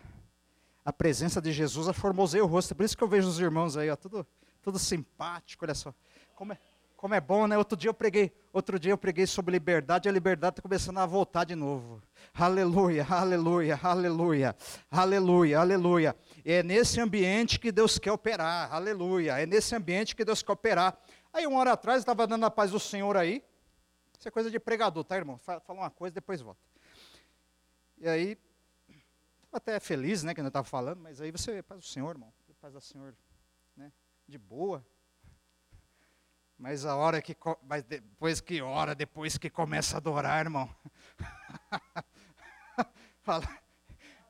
a, 0.86 0.94
presença 0.94 1.42
de 1.42 1.52
Jesus 1.52 1.94
formoseia 1.98 2.42
o 2.42 2.48
rosto. 2.48 2.74
Por 2.74 2.86
isso 2.86 2.96
que 2.96 3.04
eu 3.04 3.10
vejo 3.10 3.28
os 3.28 3.42
irmãos 3.42 3.76
aí, 3.76 3.90
ó, 3.90 3.98
tudo, 3.98 4.26
tudo 4.62 4.80
simpático, 4.80 5.66
olha 5.66 5.76
só. 5.76 5.94
Como 6.34 6.54
é, 6.54 6.60
como 7.00 7.14
é 7.14 7.22
bom, 7.22 7.48
né? 7.48 7.58
Outro 7.58 7.78
dia 7.78 7.88
eu 7.88 7.94
preguei, 7.94 8.30
outro 8.52 8.78
dia 8.78 8.92
eu 8.92 8.98
preguei 8.98 9.26
sobre 9.26 9.54
liberdade, 9.54 10.06
e 10.06 10.10
a 10.10 10.12
liberdade 10.12 10.52
está 10.52 10.62
começando 10.62 10.98
a 10.98 11.06
voltar 11.06 11.46
de 11.46 11.56
novo. 11.56 12.04
Aleluia, 12.34 13.08
aleluia, 13.10 13.80
aleluia, 13.82 14.54
aleluia, 14.92 15.60
aleluia. 15.62 16.16
É 16.44 16.62
nesse 16.62 17.00
ambiente 17.00 17.58
que 17.58 17.72
Deus 17.72 17.98
quer 17.98 18.12
operar, 18.12 18.74
aleluia. 18.74 19.40
É 19.40 19.46
nesse 19.46 19.74
ambiente 19.74 20.14
que 20.14 20.26
Deus 20.26 20.44
quer 20.44 20.52
operar. 20.52 21.02
Aí 21.32 21.48
uma 21.48 21.58
hora 21.62 21.72
atrás 21.72 22.00
estava 22.00 22.28
dando 22.28 22.46
a 22.46 22.52
paz 22.52 22.72
do 22.72 22.80
Senhor 22.82 23.16
aí. 23.16 23.46
Isso 24.20 24.28
é 24.28 24.32
coisa 24.32 24.52
de 24.52 24.60
pregador, 24.60 25.06
tá, 25.06 25.16
irmão? 25.16 25.38
Fala 25.38 25.62
uma 25.70 25.90
coisa, 25.90 26.14
depois 26.14 26.42
volta. 26.42 26.60
E 27.98 28.10
aí, 28.10 28.38
até 29.54 29.80
feliz, 29.80 30.22
né, 30.22 30.34
que 30.34 30.42
eu 30.42 30.48
estava 30.48 30.68
falando, 30.68 31.00
mas 31.00 31.22
aí 31.22 31.32
você, 31.32 31.64
paz 31.64 31.80
do 31.80 31.88
Senhor, 31.88 32.10
irmão, 32.10 32.34
paz 32.60 32.74
do 32.74 32.82
Senhor, 32.82 33.16
né, 33.78 33.90
de 34.28 34.38
boa, 34.38 34.86
mas 36.60 36.86
a 36.86 36.96
hora 36.96 37.22
que. 37.22 37.36
Mas 37.64 37.84
depois 37.84 38.42
que 38.42 38.62
hora, 38.62 38.94
depois 38.94 39.38
que 39.38 39.50
começa 39.50 39.96
a 39.96 39.98
adorar, 39.98 40.46
irmão. 40.46 40.70
Fala, 43.24 43.48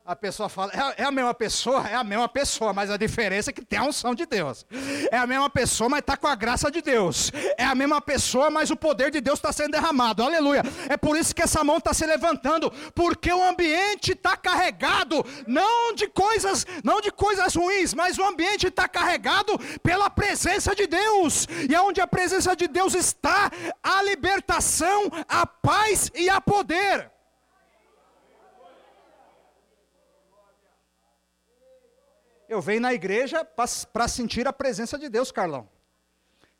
a 0.09 0.15
pessoa 0.15 0.49
fala, 0.49 0.71
é, 0.73 1.03
é, 1.03 1.05
a 1.05 1.11
mesma 1.11 1.35
pessoa, 1.35 1.87
é 1.87 1.93
a 1.93 2.03
mesma 2.03 2.27
pessoa, 2.27 2.73
mas 2.73 2.89
a 2.89 2.97
diferença 2.97 3.51
é 3.51 3.53
que 3.53 3.63
tem 3.63 3.77
a 3.77 3.83
unção 3.83 4.15
de 4.15 4.25
Deus. 4.25 4.65
É 5.11 5.15
a 5.15 5.27
mesma 5.27 5.51
pessoa, 5.51 5.87
mas 5.87 5.99
está 5.99 6.17
com 6.17 6.25
a 6.25 6.33
graça 6.33 6.71
de 6.71 6.81
Deus. 6.81 7.31
É 7.55 7.63
a 7.63 7.75
mesma 7.75 8.01
pessoa, 8.01 8.49
mas 8.49 8.71
o 8.71 8.75
poder 8.75 9.11
de 9.11 9.21
Deus 9.21 9.37
está 9.37 9.53
sendo 9.53 9.73
derramado. 9.73 10.23
Aleluia. 10.23 10.63
É 10.89 10.97
por 10.97 11.15
isso 11.15 11.35
que 11.35 11.43
essa 11.43 11.63
mão 11.63 11.77
está 11.77 11.93
se 11.93 12.07
levantando, 12.07 12.71
porque 12.95 13.31
o 13.31 13.43
ambiente 13.47 14.13
está 14.13 14.35
carregado, 14.35 15.23
não 15.45 15.93
de 15.93 16.07
coisas, 16.07 16.65
não 16.83 16.99
de 17.01 17.11
coisas 17.11 17.53
ruins, 17.53 17.93
mas 17.93 18.17
o 18.17 18.23
ambiente 18.23 18.65
está 18.65 18.87
carregado 18.87 19.59
pela 19.83 20.09
presença 20.09 20.73
de 20.73 20.87
Deus. 20.87 21.47
E 21.69 21.75
onde 21.75 22.01
a 22.01 22.07
presença 22.07 22.55
de 22.55 22.67
Deus 22.67 22.95
está, 22.95 23.51
a 23.83 24.01
libertação, 24.01 25.03
a 25.27 25.45
paz 25.45 26.09
e 26.15 26.31
a 26.31 26.41
poder. 26.41 27.18
Eu 32.49 32.59
venho 32.59 32.81
na 32.81 32.91
igreja 32.91 33.45
para 33.45 34.07
sentir 34.07 34.47
a 34.47 34.51
presença 34.51 34.97
de 34.97 35.07
Deus, 35.07 35.31
Carlão. 35.31 35.69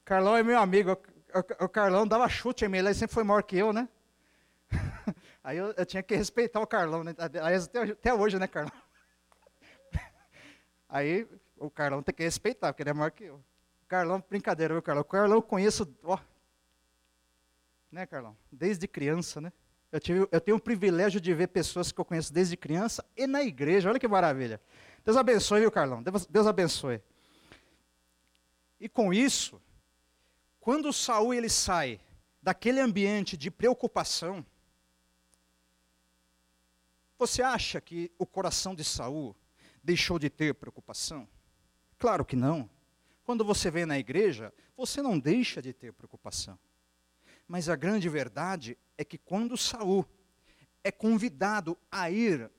Carlão 0.05 0.38
é 0.38 0.43
meu 0.43 0.60
amigo. 0.60 0.91
O, 0.91 1.65
o 1.65 1.67
Carlão 1.67 2.08
dava 2.08 2.29
chute 2.29 2.63
em 2.63 2.67
mim, 2.67 2.77
ele 2.77 2.93
sempre 2.93 3.15
foi 3.15 3.24
maior 3.24 3.41
que 3.41 3.58
eu, 3.58 3.74
né? 3.74 3.89
Aí 5.43 5.58
eu, 5.58 5.74
eu, 5.75 5.86
tinha 5.88 6.03
que 6.03 6.15
respeitar 6.15 6.60
o 6.60 6.67
Carlão, 6.67 7.03
né? 7.03 7.15
Até, 7.17 7.39
até 7.91 8.13
hoje, 8.13 8.38
né, 8.38 8.48
Carlão? 8.48 8.72
Aí 10.88 11.27
o 11.58 11.72
Carlão 11.72 12.03
tem 12.03 12.13
que 12.13 12.24
respeitar, 12.24 12.72
porque 12.72 12.84
ele 12.84 12.91
é 12.91 12.93
maior 12.93 13.10
que 13.10 13.24
eu. 13.24 13.43
Carlão, 13.88 14.24
brincadeira, 14.29 14.75
viu, 14.75 14.84
Carlão? 14.84 15.01
O 15.01 15.05
Carlão 15.05 15.38
eu 15.38 15.41
conheço, 15.41 15.91
ó. 16.03 16.19
Né, 17.91 18.05
Carlão? 18.05 18.38
Desde 18.51 18.88
criança, 18.88 19.41
né? 19.41 19.51
Eu, 19.91 20.00
tive, 20.00 20.27
eu 20.31 20.39
tenho 20.39 20.58
o 20.58 20.62
privilégio 20.62 21.19
de 21.19 21.34
ver 21.34 21.48
pessoas 21.48 21.91
que 21.91 22.00
eu 22.00 22.05
conheço 22.05 22.31
desde 22.31 22.55
criança 22.55 23.03
e 23.17 23.25
na 23.25 23.41
igreja. 23.41 23.89
Olha 23.89 24.00
que 24.00 24.08
maravilha. 24.08 24.62
Deus 25.03 25.17
abençoe, 25.17 25.61
viu, 25.61 25.71
Carlão? 25.71 26.03
Deus, 26.03 26.25
Deus 26.25 26.47
abençoe. 26.47 27.01
E 28.79 28.87
com 28.87 29.13
isso, 29.13 29.61
quando 30.59 30.93
Saul 30.93 31.33
ele 31.33 31.49
sai 31.49 31.99
daquele 32.41 32.79
ambiente 32.79 33.35
de 33.35 33.51
preocupação, 33.51 34.45
você 37.17 37.41
acha 37.41 37.81
que 37.81 38.11
o 38.17 38.25
coração 38.25 38.73
de 38.73 38.83
Saul 38.83 39.35
deixou 39.83 40.17
de 40.17 40.29
ter 40.29 40.53
preocupação? 40.55 41.27
Claro 41.97 42.23
que 42.23 42.35
não. 42.35 42.69
Quando 43.25 43.43
você 43.43 43.69
vem 43.69 43.85
na 43.85 43.99
igreja, 43.99 44.53
você 44.77 45.01
não 45.01 45.19
deixa 45.19 45.61
de 45.61 45.73
ter 45.73 45.91
preocupação. 45.91 46.57
Mas 47.47 47.67
a 47.67 47.75
grande 47.75 48.07
verdade 48.07 48.77
é 48.97 49.03
que 49.03 49.17
quando 49.17 49.57
Saul 49.57 50.05
é 50.83 50.91
convidado 50.91 51.77
a 51.91 52.09
ir 52.09 52.49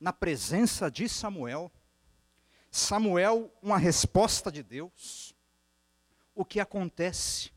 na 0.00 0.12
presença 0.12 0.90
de 0.90 1.08
Samuel, 1.08 1.70
Samuel, 2.70 3.52
uma 3.62 3.78
resposta 3.78 4.52
de 4.52 4.62
Deus, 4.62 5.34
o 6.34 6.44
que 6.44 6.60
acontece? 6.60 7.50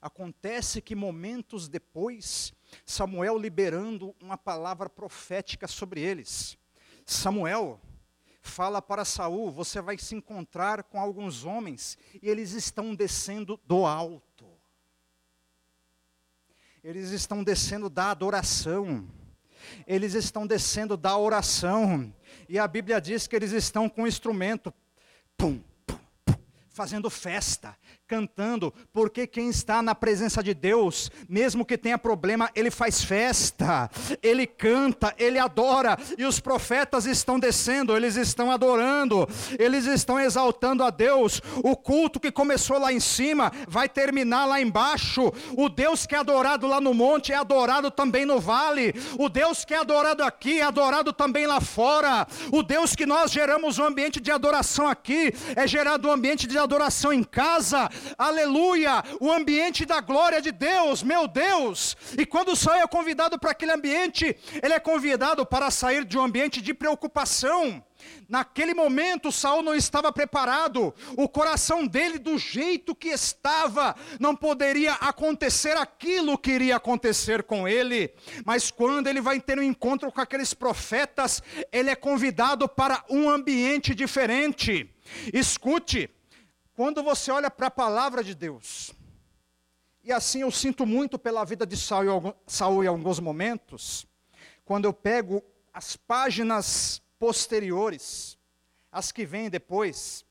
Acontece 0.00 0.80
que 0.80 0.94
momentos 0.94 1.68
depois, 1.68 2.52
Samuel 2.84 3.38
liberando 3.38 4.14
uma 4.20 4.38
palavra 4.38 4.88
profética 4.88 5.66
sobre 5.66 6.00
eles. 6.00 6.56
Samuel 7.04 7.80
fala 8.40 8.80
para 8.80 9.04
Saul: 9.04 9.50
você 9.50 9.80
vai 9.80 9.98
se 9.98 10.14
encontrar 10.14 10.84
com 10.84 11.00
alguns 11.00 11.44
homens 11.44 11.98
e 12.22 12.28
eles 12.28 12.52
estão 12.52 12.94
descendo 12.94 13.60
do 13.64 13.84
alto. 13.84 14.46
Eles 16.82 17.10
estão 17.10 17.42
descendo 17.42 17.90
da 17.90 18.12
adoração. 18.12 19.08
Eles 19.86 20.14
estão 20.14 20.46
descendo 20.46 20.96
da 20.96 21.18
oração. 21.18 22.14
E 22.48 22.58
a 22.58 22.66
Bíblia 22.66 23.00
diz 23.00 23.26
que 23.26 23.36
eles 23.36 23.52
estão 23.52 23.88
com 23.88 24.02
um 24.02 24.06
instrumento. 24.06 24.72
Pum, 25.36 25.60
fazendo 26.76 27.08
festa, 27.08 27.74
cantando, 28.06 28.72
porque 28.92 29.26
quem 29.26 29.48
está 29.48 29.80
na 29.80 29.94
presença 29.94 30.42
de 30.42 30.52
Deus, 30.52 31.10
mesmo 31.26 31.64
que 31.64 31.78
tenha 31.78 31.96
problema, 31.96 32.50
ele 32.54 32.70
faz 32.70 33.02
festa, 33.02 33.90
ele 34.22 34.46
canta, 34.46 35.14
ele 35.16 35.38
adora, 35.38 35.96
e 36.18 36.24
os 36.26 36.38
profetas 36.38 37.06
estão 37.06 37.40
descendo, 37.40 37.96
eles 37.96 38.16
estão 38.16 38.50
adorando, 38.50 39.26
eles 39.58 39.86
estão 39.86 40.20
exaltando 40.20 40.84
a 40.84 40.90
Deus. 40.90 41.40
O 41.64 41.74
culto 41.74 42.20
que 42.20 42.30
começou 42.30 42.78
lá 42.78 42.92
em 42.92 43.00
cima 43.00 43.50
vai 43.66 43.88
terminar 43.88 44.44
lá 44.44 44.60
embaixo. 44.60 45.32
O 45.56 45.70
Deus 45.70 46.04
que 46.04 46.14
é 46.14 46.18
adorado 46.18 46.66
lá 46.66 46.78
no 46.78 46.92
monte 46.92 47.32
é 47.32 47.36
adorado 47.36 47.90
também 47.90 48.26
no 48.26 48.38
vale. 48.38 48.94
O 49.18 49.30
Deus 49.30 49.64
que 49.64 49.72
é 49.72 49.78
adorado 49.78 50.22
aqui 50.22 50.60
é 50.60 50.62
adorado 50.62 51.10
também 51.10 51.46
lá 51.46 51.58
fora. 51.58 52.26
O 52.52 52.62
Deus 52.62 52.94
que 52.94 53.06
nós 53.06 53.32
geramos 53.32 53.78
um 53.78 53.84
ambiente 53.84 54.20
de 54.20 54.30
adoração 54.30 54.86
aqui 54.86 55.32
é 55.56 55.66
gerado 55.66 56.06
um 56.08 56.12
ambiente 56.12 56.46
de 56.46 56.58
adoração 56.58 56.65
em 57.12 57.22
casa 57.22 57.88
aleluia, 58.16 59.02
o 59.20 59.30
ambiente 59.30 59.84
da 59.84 60.00
glória 60.00 60.40
de 60.40 60.52
Deus, 60.52 61.02
meu 61.02 61.28
Deus. 61.28 61.96
E 62.18 62.26
quando 62.26 62.56
Saul 62.56 62.76
é 62.76 62.86
convidado 62.86 63.38
para 63.38 63.52
aquele 63.52 63.72
ambiente, 63.72 64.36
ele 64.62 64.74
é 64.74 64.80
convidado 64.80 65.44
para 65.46 65.70
sair 65.70 66.04
de 66.04 66.18
um 66.18 66.22
ambiente 66.22 66.60
de 66.60 66.74
preocupação. 66.74 67.82
Naquele 68.28 68.74
momento, 68.74 69.30
Saul 69.30 69.62
não 69.62 69.74
estava 69.74 70.12
preparado, 70.12 70.94
o 71.16 71.28
coração 71.28 71.86
dele, 71.86 72.18
do 72.18 72.36
jeito 72.38 72.94
que 72.94 73.08
estava, 73.08 73.94
não 74.18 74.34
poderia 74.34 74.92
acontecer 74.94 75.76
aquilo 75.76 76.36
que 76.36 76.50
iria 76.50 76.76
acontecer 76.76 77.44
com 77.44 77.68
ele. 77.68 78.12
Mas 78.44 78.70
quando 78.70 79.06
ele 79.06 79.20
vai 79.20 79.40
ter 79.40 79.58
um 79.58 79.62
encontro 79.62 80.10
com 80.10 80.20
aqueles 80.20 80.52
profetas, 80.52 81.42
ele 81.70 81.90
é 81.90 81.96
convidado 81.96 82.68
para 82.68 83.04
um 83.08 83.30
ambiente 83.30 83.94
diferente. 83.94 84.90
Escute, 85.32 86.10
quando 86.76 87.02
você 87.02 87.30
olha 87.30 87.50
para 87.50 87.68
a 87.68 87.70
palavra 87.70 88.22
de 88.22 88.34
Deus, 88.34 88.92
e 90.04 90.12
assim 90.12 90.42
eu 90.42 90.50
sinto 90.50 90.84
muito 90.84 91.18
pela 91.18 91.42
vida 91.42 91.66
de 91.66 91.74
Saul 91.74 92.84
em 92.84 92.86
alguns 92.86 93.18
momentos, 93.18 94.06
quando 94.62 94.84
eu 94.84 94.92
pego 94.92 95.42
as 95.72 95.96
páginas 95.96 97.00
posteriores, 97.18 98.38
as 98.92 99.10
que 99.10 99.24
vêm 99.24 99.48
depois, 99.48 100.22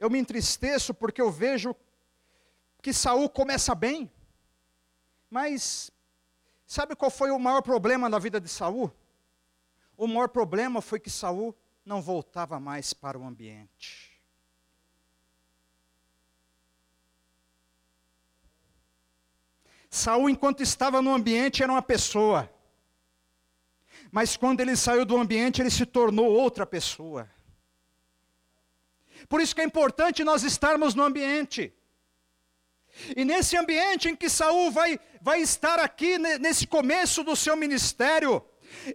eu 0.00 0.10
me 0.10 0.18
entristeço 0.18 0.92
porque 0.92 1.22
eu 1.22 1.30
vejo 1.30 1.76
que 2.82 2.92
Saul 2.92 3.30
começa 3.30 3.72
bem, 3.72 4.10
mas 5.30 5.92
sabe 6.66 6.96
qual 6.96 7.10
foi 7.10 7.30
o 7.30 7.38
maior 7.38 7.62
problema 7.62 8.08
na 8.08 8.18
vida 8.18 8.40
de 8.40 8.48
Saul? 8.48 8.92
O 9.96 10.08
maior 10.08 10.28
problema 10.28 10.82
foi 10.82 10.98
que 10.98 11.08
Saul 11.08 11.56
não 11.84 12.02
voltava 12.02 12.58
mais 12.58 12.92
para 12.92 13.16
o 13.16 13.24
ambiente. 13.24 14.15
Saul, 19.96 20.28
enquanto 20.28 20.62
estava 20.62 21.00
no 21.00 21.14
ambiente, 21.14 21.62
era 21.62 21.72
uma 21.72 21.82
pessoa. 21.82 22.50
Mas 24.12 24.36
quando 24.36 24.60
ele 24.60 24.76
saiu 24.76 25.04
do 25.04 25.16
ambiente, 25.16 25.62
ele 25.62 25.70
se 25.70 25.86
tornou 25.86 26.30
outra 26.30 26.66
pessoa. 26.66 27.28
Por 29.28 29.40
isso 29.40 29.54
que 29.54 29.62
é 29.62 29.64
importante 29.64 30.22
nós 30.22 30.42
estarmos 30.42 30.94
no 30.94 31.02
ambiente. 31.02 31.72
E 33.16 33.24
nesse 33.24 33.56
ambiente 33.56 34.08
em 34.08 34.16
que 34.16 34.28
Saul 34.28 34.70
vai, 34.70 35.00
vai 35.20 35.40
estar 35.40 35.78
aqui, 35.78 36.18
nesse 36.18 36.66
começo 36.66 37.24
do 37.24 37.34
seu 37.34 37.56
ministério, 37.56 38.44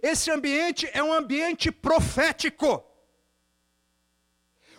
esse 0.02 0.30
ambiente 0.30 0.88
é 0.92 1.02
um 1.02 1.12
ambiente 1.12 1.72
profético. 1.72 2.84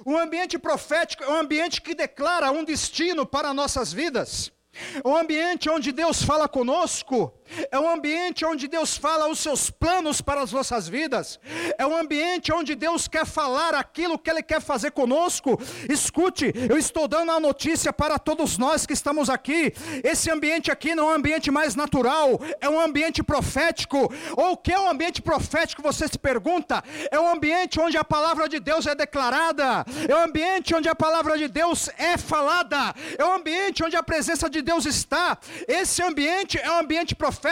Um 0.06 0.18
ambiente 0.18 0.58
profético 0.58 1.24
é 1.24 1.30
um 1.30 1.38
ambiente 1.38 1.82
que 1.82 1.94
declara 1.94 2.50
um 2.52 2.64
destino 2.64 3.26
para 3.26 3.54
nossas 3.54 3.92
vidas. 3.92 4.53
Um 5.06 5.16
ambiente 5.16 5.70
onde 5.70 5.92
Deus 5.92 6.24
fala 6.24 6.48
conosco, 6.48 7.34
é 7.72 7.80
um 7.80 7.90
ambiente 7.90 8.46
onde 8.46 8.68
Deus 8.68 8.98
fala 8.98 9.28
os 9.28 9.40
seus 9.40 9.70
planos 9.70 10.22
para 10.22 10.42
as 10.42 10.52
nossas 10.52 10.88
vidas, 10.88 11.40
é 11.78 11.86
um 11.86 11.96
ambiente 11.96 12.52
onde 12.52 12.76
Deus 12.76 13.08
quer 13.08 13.26
falar 13.26 13.76
aquilo 13.76 14.18
que 14.18 14.30
Ele 14.30 14.42
quer 14.42 14.62
fazer 14.62 14.92
conosco. 14.92 15.60
Escute, 15.90 16.54
eu 16.70 16.78
estou 16.78 17.08
dando 17.08 17.32
a 17.32 17.40
notícia 17.40 17.92
para 17.92 18.18
todos 18.18 18.58
nós 18.58 18.86
que 18.86 18.94
estamos 18.94 19.30
aqui. 19.30 19.74
Esse 20.04 20.32
ambiente 20.32 20.72
aqui 20.72 20.96
não 20.96 21.10
é 21.10 21.14
um 21.14 21.16
ambiente 21.16 21.52
mais 21.52 21.76
natural, 21.76 22.40
é 22.60 22.70
um 22.70 22.80
ambiente 22.80 23.22
profético. 23.24 24.12
Ou 24.36 24.54
o 24.54 24.58
que 24.58 24.72
é 24.72 24.80
um 24.80 24.90
ambiente 24.90 25.22
profético? 25.22 25.82
Você 25.82 26.08
se 26.08 26.18
pergunta. 26.18 26.84
É 27.12 27.20
um 27.20 27.30
ambiente 27.30 27.80
onde 27.80 27.98
a 27.98 28.04
palavra 28.04 28.48
de 28.48 28.60
Deus 28.60 28.86
é 28.88 28.96
declarada, 28.96 29.86
é 30.08 30.16
um 30.16 30.24
ambiente 30.24 30.74
onde 30.76 30.90
a 30.90 30.96
palavra 30.96 31.38
de 31.38 31.48
Deus 31.48 31.90
é 31.98 32.18
falada, 32.18 32.94
é 33.18 33.26
um 33.26 33.34
ambiente 33.34 33.84
onde 33.84 33.96
a 33.96 34.04
presença 34.04 34.50
de 34.50 34.62
Deus 34.62 34.86
está. 34.86 35.38
Esse 35.68 36.02
ambiente 36.02 36.58
é 36.58 36.70
um 36.72 36.80
ambiente 36.80 37.16
profético. 37.16 37.43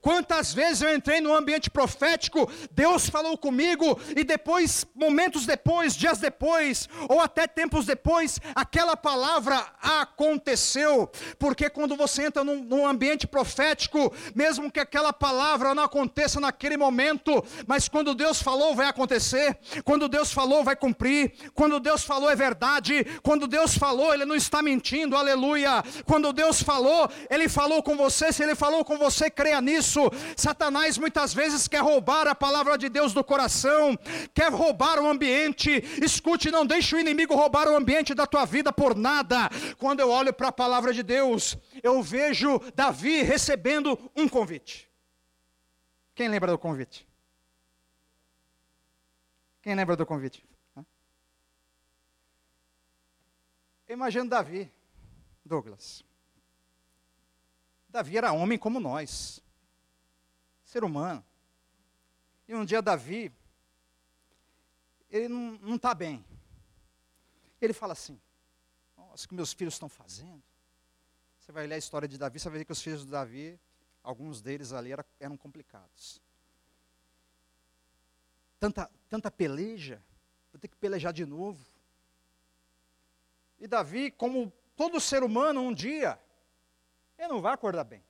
Quantas 0.00 0.52
vezes 0.52 0.82
eu 0.82 0.94
entrei 0.94 1.20
no 1.20 1.34
ambiente 1.34 1.70
profético, 1.70 2.50
Deus 2.72 3.08
falou 3.08 3.36
comigo 3.38 3.98
e 4.16 4.24
depois, 4.24 4.86
momentos 4.94 5.46
depois, 5.46 5.94
dias 5.94 6.18
depois, 6.18 6.88
ou 7.08 7.20
até 7.20 7.46
tempos 7.46 7.86
depois, 7.86 8.40
aquela 8.54 8.96
palavra 8.96 9.66
aconteceu. 9.80 11.10
Porque 11.38 11.70
quando 11.70 11.96
você 11.96 12.26
entra 12.26 12.44
num, 12.44 12.62
num 12.62 12.86
ambiente 12.86 13.26
profético, 13.26 14.12
mesmo 14.34 14.70
que 14.70 14.80
aquela 14.80 15.12
palavra 15.12 15.74
não 15.74 15.84
aconteça 15.84 16.40
naquele 16.40 16.76
momento, 16.76 17.44
mas 17.66 17.88
quando 17.88 18.14
Deus 18.14 18.42
falou, 18.42 18.74
vai 18.74 18.86
acontecer. 18.86 19.56
Quando 19.84 20.08
Deus 20.08 20.32
falou, 20.32 20.64
vai 20.64 20.76
cumprir. 20.76 21.32
Quando 21.54 21.80
Deus 21.80 22.04
falou, 22.04 22.30
é 22.30 22.36
verdade. 22.36 23.04
Quando 23.22 23.46
Deus 23.46 23.76
falou, 23.76 24.12
Ele 24.12 24.24
não 24.24 24.34
está 24.34 24.62
mentindo. 24.62 25.16
Aleluia. 25.16 25.82
Quando 26.04 26.32
Deus 26.32 26.62
falou, 26.62 27.08
Ele 27.30 27.48
falou 27.48 27.82
com 27.82 27.96
você, 27.96 28.32
se 28.32 28.42
Ele 28.42 28.54
falou 28.54 28.84
com 28.84 28.96
você, 29.02 29.30
creia 29.30 29.60
nisso. 29.60 30.00
Satanás 30.36 30.96
muitas 30.96 31.34
vezes 31.34 31.66
quer 31.66 31.82
roubar 31.82 32.26
a 32.28 32.34
palavra 32.34 32.78
de 32.78 32.88
Deus 32.88 33.12
do 33.12 33.24
coração, 33.24 33.96
quer 34.32 34.50
roubar 34.52 34.98
o 35.00 35.08
ambiente. 35.08 35.70
Escute, 36.02 36.50
não 36.50 36.64
deixe 36.64 36.94
o 36.94 37.00
inimigo 37.00 37.34
roubar 37.34 37.68
o 37.68 37.76
ambiente 37.76 38.14
da 38.14 38.26
tua 38.26 38.44
vida 38.44 38.72
por 38.72 38.94
nada. 38.94 39.48
Quando 39.78 40.00
eu 40.00 40.10
olho 40.10 40.32
para 40.32 40.48
a 40.48 40.52
palavra 40.52 40.92
de 40.92 41.02
Deus, 41.02 41.56
eu 41.82 42.02
vejo 42.02 42.60
Davi 42.74 43.22
recebendo 43.22 43.98
um 44.16 44.28
convite. 44.28 44.88
Quem 46.14 46.28
lembra 46.28 46.50
do 46.50 46.58
convite? 46.58 47.06
Quem 49.62 49.74
lembra 49.74 49.96
do 49.96 50.04
convite? 50.06 50.44
Imagina 53.88 54.24
Davi, 54.26 54.72
Douglas. 55.44 56.04
Davi 57.92 58.16
era 58.16 58.32
homem 58.32 58.58
como 58.58 58.80
nós, 58.80 59.42
ser 60.64 60.82
humano. 60.82 61.22
E 62.48 62.54
um 62.54 62.64
dia 62.64 62.80
Davi, 62.80 63.30
ele 65.10 65.28
não 65.28 65.76
está 65.76 65.94
bem. 65.94 66.24
Ele 67.60 67.74
fala 67.74 67.92
assim: 67.92 68.18
Nossa, 68.96 69.26
o 69.26 69.28
que 69.28 69.34
meus 69.34 69.52
filhos 69.52 69.74
estão 69.74 69.90
fazendo? 69.90 70.42
Você 71.38 71.52
vai 71.52 71.66
ler 71.66 71.74
a 71.74 71.78
história 71.78 72.08
de 72.08 72.16
Davi, 72.16 72.40
você 72.40 72.48
vai 72.48 72.60
ver 72.60 72.64
que 72.64 72.72
os 72.72 72.80
filhos 72.80 73.04
de 73.04 73.10
Davi, 73.10 73.60
alguns 74.02 74.40
deles 74.40 74.72
ali 74.72 74.90
eram, 74.90 75.04
eram 75.20 75.36
complicados. 75.36 76.18
Tanta, 78.58 78.90
tanta 79.10 79.30
peleja, 79.30 80.02
vou 80.50 80.58
ter 80.58 80.68
que 80.68 80.76
pelejar 80.76 81.12
de 81.12 81.26
novo. 81.26 81.62
E 83.60 83.66
Davi, 83.66 84.10
como 84.10 84.50
todo 84.76 84.98
ser 84.98 85.22
humano, 85.22 85.60
um 85.60 85.74
dia, 85.74 86.18
ele 87.22 87.32
não 87.32 87.40
vai 87.40 87.52
acordar 87.52 87.84
bem. 87.84 88.04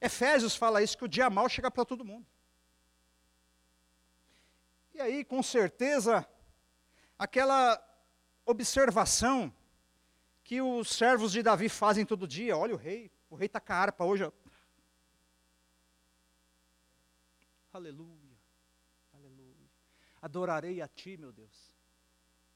Efésios 0.00 0.56
fala 0.56 0.82
isso, 0.82 0.96
que 0.96 1.04
o 1.04 1.08
dia 1.08 1.28
mal 1.28 1.48
chega 1.48 1.70
para 1.70 1.84
todo 1.84 2.04
mundo. 2.04 2.26
E 4.94 5.00
aí, 5.00 5.24
com 5.24 5.42
certeza, 5.42 6.26
aquela 7.18 7.82
observação 8.46 9.52
que 10.42 10.60
os 10.60 10.88
servos 10.88 11.32
de 11.32 11.42
Davi 11.42 11.68
fazem 11.68 12.04
todo 12.04 12.26
dia, 12.26 12.56
olha 12.56 12.74
o 12.74 12.78
rei, 12.78 13.10
O 13.30 13.36
rei 13.36 13.46
está 13.46 13.60
com 13.60 13.72
a 13.72 13.76
harpa 13.76 14.04
hoje. 14.04 14.24
Aleluia, 17.72 18.36
aleluia. 19.14 19.70
Adorarei 20.20 20.82
a 20.82 20.88
ti, 20.88 21.16
meu 21.16 21.32
Deus. 21.32 21.76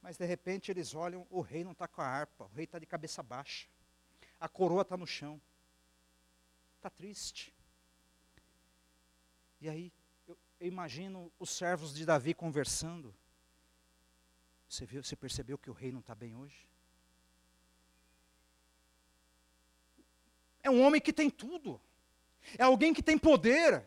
Mas 0.02 0.16
de 0.16 0.24
repente 0.26 0.72
eles 0.72 0.92
olham, 0.92 1.24
o 1.30 1.40
rei 1.40 1.62
não 1.62 1.70
está 1.70 1.86
com 1.86 2.02
a 2.02 2.06
harpa, 2.06 2.44
o 2.44 2.48
rei 2.48 2.64
está 2.64 2.80
de 2.80 2.86
cabeça 2.86 3.22
baixa. 3.22 3.68
A 4.40 4.48
coroa 4.48 4.82
está 4.82 4.96
no 4.96 5.06
chão. 5.06 5.40
Está 6.76 6.90
triste. 6.90 7.54
E 9.60 9.68
aí, 9.68 9.92
eu, 10.28 10.36
eu, 10.60 10.66
imagino 10.66 11.32
os 11.38 11.50
servos 11.50 11.94
de 11.94 12.04
Davi 12.04 12.34
conversando. 12.34 13.14
Você, 14.68 14.84
viu, 14.84 15.02
você 15.02 15.16
percebeu 15.16 15.56
que 15.56 15.70
o 15.70 15.72
rei 15.72 15.92
não 15.92 16.00
está 16.00 16.14
bem 16.14 16.34
hoje? 16.34 16.68
É 20.62 20.70
um 20.70 20.82
homem 20.82 21.00
que 21.00 21.12
tem 21.12 21.30
tudo. 21.30 21.80
É 22.58 22.64
alguém 22.64 22.92
que 22.92 23.02
tem 23.02 23.18
poder. 23.18 23.84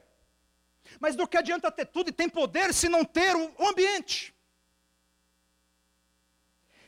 Mas 1.00 1.16
do 1.16 1.28
que 1.28 1.38
adianta 1.38 1.72
ter 1.72 1.86
tudo 1.86 2.10
e 2.10 2.14
tem 2.14 2.30
poder 2.30 2.74
se 2.74 2.88
não 2.88 3.04
ter 3.04 3.36
o 3.36 3.68
ambiente? 3.68 4.34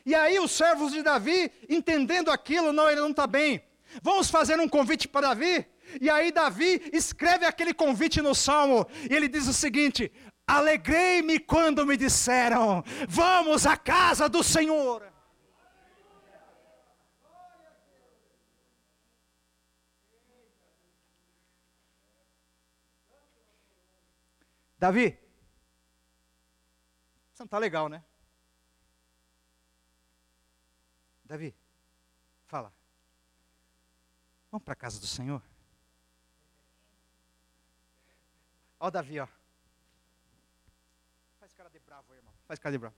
E 0.09 0.15
aí 0.15 0.39
os 0.39 0.49
servos 0.49 0.91
de 0.91 1.03
Davi, 1.03 1.51
entendendo 1.69 2.31
aquilo, 2.31 2.73
não, 2.73 2.89
ele 2.89 2.99
não 2.99 3.11
está 3.11 3.27
bem. 3.27 3.63
Vamos 4.01 4.27
fazer 4.27 4.59
um 4.59 4.67
convite 4.67 5.07
para 5.07 5.27
Davi? 5.27 5.67
E 6.01 6.09
aí 6.09 6.31
Davi 6.31 6.81
escreve 6.91 7.45
aquele 7.45 7.75
convite 7.75 8.19
no 8.19 8.33
Salmo, 8.33 8.87
e 9.07 9.13
ele 9.15 9.27
diz 9.27 9.47
o 9.47 9.53
seguinte: 9.53 10.11
Alegrei-me 10.47 11.37
quando 11.37 11.85
me 11.85 11.95
disseram, 11.95 12.83
vamos 13.07 13.67
à 13.67 13.77
casa 13.77 14.27
do 14.27 14.43
Senhor. 14.43 15.03
Davi, 24.79 25.19
você 27.31 27.43
não 27.43 27.45
está 27.45 27.59
legal, 27.59 27.87
né? 27.87 28.03
Davi, 31.29 31.55
fala. 32.47 32.73
Vamos 34.51 34.65
para 34.65 34.73
a 34.73 34.75
casa 34.75 34.99
do 34.99 35.05
Senhor? 35.05 35.43
Ó 38.79 38.87
o 38.87 38.91
Davi, 38.91 39.19
ó. 39.19 39.27
Faz 41.39 41.53
cara 41.53 41.69
de 41.69 41.77
bravo 41.77 42.11
aí, 42.11 42.17
irmão. 42.17 42.33
Faz 42.47 42.59
cara 42.59 42.73
de 42.73 42.79
bravo. 42.79 42.95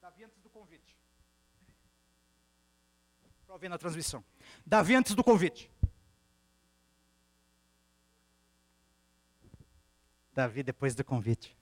Davi 0.00 0.24
antes 0.24 0.40
do 0.40 0.48
convite. 0.48 0.96
Para 3.46 3.68
na 3.68 3.76
transmissão. 3.76 4.24
Davi 4.64 4.94
antes 4.94 5.14
do 5.14 5.22
convite. 5.22 5.70
Davi 10.32 10.62
depois 10.62 10.94
do 10.94 11.04
convite. 11.04 11.57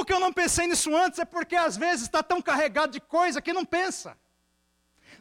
Como 0.00 0.06
que 0.06 0.14
eu 0.14 0.20
não 0.20 0.32
pensei 0.32 0.66
nisso 0.66 0.96
antes? 0.96 1.18
É 1.18 1.26
porque 1.26 1.54
às 1.54 1.76
vezes 1.76 2.04
está 2.04 2.22
tão 2.22 2.40
carregado 2.40 2.90
de 2.90 3.00
coisa 3.00 3.42
que 3.42 3.52
não 3.52 3.66
pensa. 3.66 4.16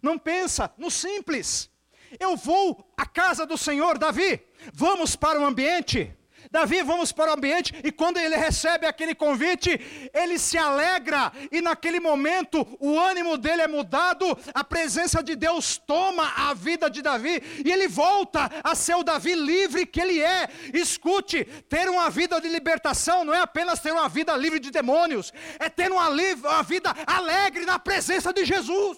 Não 0.02 0.18
pensa 0.18 0.74
no 0.78 0.90
simples. 0.90 1.70
Eu 2.18 2.38
vou 2.38 2.90
à 2.96 3.06
casa 3.06 3.46
do 3.46 3.58
Senhor, 3.58 3.98
Davi. 3.98 4.42
Vamos 4.74 5.18
para 5.18 5.38
o 5.38 5.44
ambiente 5.44 6.18
Davi, 6.52 6.82
vamos 6.82 7.12
para 7.12 7.30
o 7.30 7.34
ambiente, 7.36 7.76
e 7.84 7.92
quando 7.92 8.18
ele 8.18 8.36
recebe 8.36 8.88
aquele 8.88 9.14
convite, 9.14 10.10
ele 10.12 10.40
se 10.40 10.58
alegra, 10.58 11.32
e 11.52 11.62
naquele 11.62 12.00
momento 12.00 12.68
o 12.80 12.98
ânimo 12.98 13.38
dele 13.38 13.62
é 13.62 13.68
mudado, 13.68 14.26
a 14.52 14.64
presença 14.64 15.22
de 15.22 15.36
Deus 15.36 15.78
toma 15.78 16.28
a 16.36 16.56
vida 16.56 16.90
de 16.90 17.04
Davi, 17.04 17.44
e 17.64 17.72
ele 17.72 17.88
volta 17.88 18.50
a 18.64 18.74
ser 18.74 18.96
o 18.96 19.04
Davi 19.04 19.36
livre 19.36 19.86
que 19.86 20.02
ele 20.02 20.24
é. 20.24 20.50
Escute, 20.74 21.46
ter 21.70 21.88
uma 21.88 22.10
vida 22.10 22.42
de 22.42 22.50
libertação 22.50 23.24
não 23.24 23.36
é 23.36 23.42
apenas 23.42 23.80
ter 23.80 23.92
uma 23.92 24.10
vida 24.10 24.36
livre 24.36 24.60
de 24.60 24.72
demônios, 24.72 25.32
é 25.60 25.70
ter 25.70 25.92
uma, 25.92 26.10
uma 26.10 26.64
vida 26.64 26.96
alegre 27.06 27.64
na 27.64 27.78
presença 27.78 28.34
de 28.34 28.44
Jesus. 28.44 28.98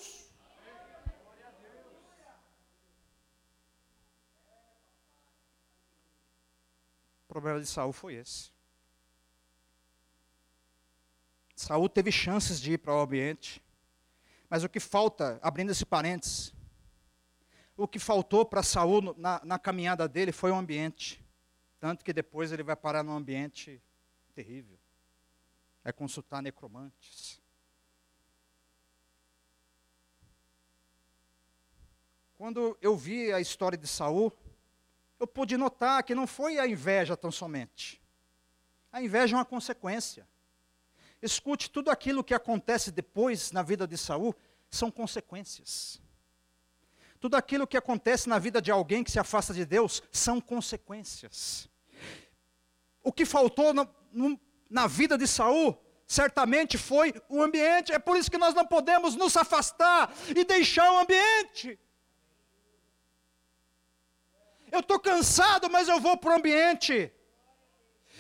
O 7.31 7.33
problema 7.33 7.61
de 7.61 7.65
Saul 7.65 7.93
foi 7.93 8.15
esse. 8.15 8.51
Saul 11.55 11.87
teve 11.87 12.11
chances 12.11 12.59
de 12.59 12.73
ir 12.73 12.77
para 12.77 12.93
o 12.93 12.99
ambiente, 12.99 13.63
mas 14.49 14.65
o 14.65 14.69
que 14.69 14.81
falta, 14.81 15.39
abrindo 15.41 15.71
esse 15.71 15.85
parênteses, 15.85 16.53
o 17.77 17.87
que 17.87 17.99
faltou 17.99 18.43
para 18.43 18.61
Saul 18.61 19.15
na, 19.17 19.39
na 19.45 19.57
caminhada 19.57 20.09
dele 20.09 20.33
foi 20.33 20.51
o 20.51 20.55
ambiente. 20.55 21.25
Tanto 21.79 22.03
que 22.03 22.11
depois 22.11 22.51
ele 22.51 22.63
vai 22.63 22.75
parar 22.75 23.01
num 23.01 23.15
ambiente 23.15 23.81
terrível. 24.35 24.77
Vai 25.85 25.93
consultar 25.93 26.41
necromantes. 26.41 27.41
Quando 32.33 32.77
eu 32.81 32.97
vi 32.97 33.31
a 33.31 33.39
história 33.39 33.77
de 33.77 33.87
Saul, 33.87 34.33
eu 35.21 35.27
pude 35.27 35.55
notar 35.55 36.01
que 36.03 36.15
não 36.15 36.25
foi 36.25 36.57
a 36.57 36.65
inveja 36.65 37.15
tão 37.15 37.31
somente. 37.31 38.01
A 38.91 39.03
inveja 39.03 39.35
é 39.35 39.37
uma 39.37 39.45
consequência. 39.45 40.27
Escute, 41.21 41.69
tudo 41.69 41.91
aquilo 41.91 42.23
que 42.23 42.33
acontece 42.33 42.91
depois 42.91 43.51
na 43.51 43.61
vida 43.61 43.85
de 43.85 43.95
Saul 43.99 44.35
são 44.67 44.89
consequências. 44.89 46.01
Tudo 47.19 47.35
aquilo 47.35 47.67
que 47.67 47.77
acontece 47.77 48.27
na 48.27 48.39
vida 48.39 48.59
de 48.59 48.71
alguém 48.71 49.03
que 49.03 49.11
se 49.11 49.19
afasta 49.19 49.53
de 49.53 49.63
Deus 49.63 50.01
são 50.11 50.41
consequências. 50.41 51.69
O 53.03 53.13
que 53.13 53.23
faltou 53.23 53.75
na, 53.75 53.87
na 54.67 54.87
vida 54.87 55.19
de 55.19 55.27
Saul 55.27 55.77
certamente 56.07 56.79
foi 56.79 57.13
o 57.29 57.43
ambiente. 57.43 57.93
É 57.93 57.99
por 57.99 58.17
isso 58.17 58.31
que 58.31 58.39
nós 58.39 58.55
não 58.55 58.65
podemos 58.65 59.15
nos 59.15 59.37
afastar 59.37 60.11
e 60.35 60.43
deixar 60.43 60.91
o 60.91 60.97
ambiente. 60.97 61.79
Eu 64.71 64.79
estou 64.79 64.99
cansado, 64.99 65.69
mas 65.69 65.87
eu 65.87 65.99
vou 65.99 66.15
para 66.17 66.31
o 66.31 66.35
ambiente. 66.35 67.11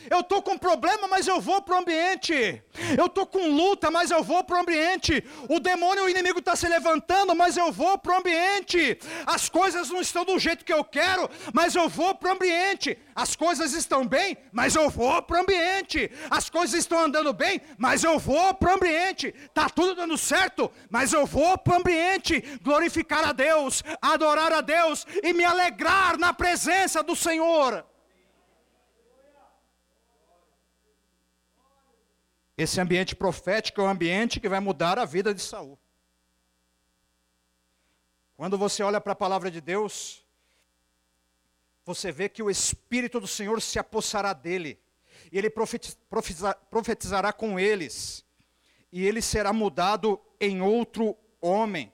Eu 0.09 0.21
estou 0.21 0.41
com 0.41 0.57
problema, 0.57 1.07
mas 1.07 1.27
eu 1.27 1.39
vou 1.39 1.61
para 1.61 1.75
o 1.75 1.79
ambiente. 1.79 2.61
Eu 2.97 3.05
estou 3.05 3.25
com 3.25 3.47
luta, 3.47 3.91
mas 3.91 4.11
eu 4.11 4.23
vou 4.23 4.43
para 4.43 4.57
o 4.57 4.61
ambiente. 4.61 5.23
O 5.49 5.59
demônio, 5.59 6.05
o 6.05 6.09
inimigo 6.09 6.39
está 6.39 6.55
se 6.55 6.67
levantando, 6.67 7.35
mas 7.35 7.57
eu 7.57 7.71
vou 7.71 7.97
para 7.97 8.13
o 8.13 8.17
ambiente. 8.17 8.97
As 9.25 9.49
coisas 9.49 9.89
não 9.89 10.01
estão 10.01 10.25
do 10.25 10.39
jeito 10.39 10.65
que 10.65 10.73
eu 10.73 10.83
quero, 10.83 11.29
mas 11.53 11.75
eu 11.75 11.87
vou 11.89 12.15
para 12.15 12.29
o 12.29 12.33
ambiente. 12.33 12.97
As 13.15 13.35
coisas 13.35 13.73
estão 13.73 14.05
bem, 14.05 14.37
mas 14.51 14.75
eu 14.75 14.89
vou 14.89 15.21
para 15.21 15.37
o 15.37 15.41
ambiente. 15.41 16.11
As 16.29 16.49
coisas 16.49 16.79
estão 16.79 16.99
andando 16.99 17.33
bem, 17.33 17.61
mas 17.77 18.03
eu 18.03 18.17
vou 18.17 18.53
para 18.53 18.71
o 18.71 18.75
ambiente. 18.75 19.33
Está 19.45 19.69
tudo 19.69 19.95
dando 19.95 20.17
certo, 20.17 20.71
mas 20.89 21.13
eu 21.13 21.25
vou 21.25 21.57
para 21.57 21.73
o 21.73 21.77
ambiente. 21.77 22.41
Glorificar 22.63 23.27
a 23.27 23.33
Deus, 23.33 23.83
adorar 24.01 24.51
a 24.53 24.61
Deus 24.61 25.05
e 25.23 25.33
me 25.33 25.43
alegrar 25.43 26.17
na 26.17 26.33
presença 26.33 27.03
do 27.03 27.15
Senhor. 27.15 27.85
Esse 32.61 32.79
ambiente 32.79 33.15
profético 33.15 33.81
é 33.81 33.85
um 33.85 33.89
ambiente 33.89 34.39
que 34.39 34.47
vai 34.47 34.59
mudar 34.59 34.99
a 34.99 35.05
vida 35.05 35.33
de 35.33 35.41
Saul. 35.41 35.79
Quando 38.37 38.55
você 38.55 38.83
olha 38.83 39.01
para 39.01 39.13
a 39.13 39.15
palavra 39.15 39.49
de 39.49 39.59
Deus, 39.59 40.23
você 41.83 42.11
vê 42.11 42.29
que 42.29 42.43
o 42.43 42.51
Espírito 42.51 43.19
do 43.19 43.25
Senhor 43.25 43.59
se 43.63 43.79
apossará 43.79 44.31
dele, 44.31 44.79
e 45.31 45.39
ele 45.39 45.49
profetizará 45.49 47.33
com 47.33 47.59
eles, 47.59 48.23
e 48.91 49.07
ele 49.07 49.23
será 49.23 49.51
mudado 49.51 50.21
em 50.39 50.61
outro 50.61 51.17
homem. 51.41 51.91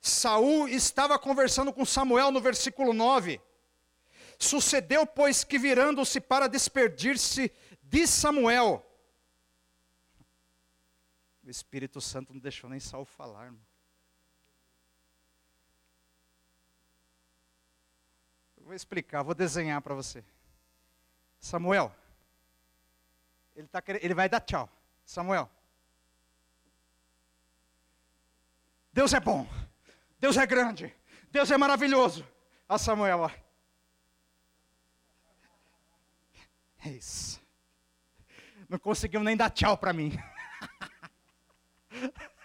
Saul 0.00 0.68
estava 0.68 1.18
conversando 1.18 1.70
com 1.70 1.84
Samuel 1.84 2.30
no 2.30 2.40
versículo 2.40 2.94
9. 2.94 3.38
Sucedeu, 4.38 5.04
pois, 5.04 5.44
que 5.44 5.58
virando-se 5.58 6.18
para 6.18 6.46
despedir-se 6.46 7.52
de 7.82 8.06
Samuel, 8.06 8.86
o 11.48 11.50
Espírito 11.50 11.98
Santo 11.98 12.34
não 12.34 12.40
deixou 12.40 12.68
nem 12.68 12.78
Saul 12.78 13.06
falar, 13.06 13.46
irmão. 13.46 13.66
Eu 18.58 18.64
vou 18.64 18.74
explicar, 18.74 19.22
vou 19.22 19.34
desenhar 19.34 19.80
para 19.80 19.94
você. 19.94 20.22
Samuel, 21.40 21.94
ele, 23.56 23.66
tá 23.66 23.80
querendo, 23.80 24.04
ele 24.04 24.12
vai 24.12 24.28
dar 24.28 24.40
tchau. 24.40 24.68
Samuel, 25.06 25.50
Deus 28.92 29.14
é 29.14 29.20
bom, 29.20 29.48
Deus 30.20 30.36
é 30.36 30.46
grande, 30.46 30.94
Deus 31.30 31.50
é 31.50 31.56
maravilhoso. 31.56 32.28
A 32.68 32.76
Samuel, 32.76 33.20
ó. 33.20 33.30
É 36.84 36.90
isso. 36.90 37.40
Não 38.68 38.78
conseguiu 38.78 39.24
nem 39.24 39.34
dar 39.34 39.48
tchau 39.48 39.78
para 39.78 39.94
mim. 39.94 40.12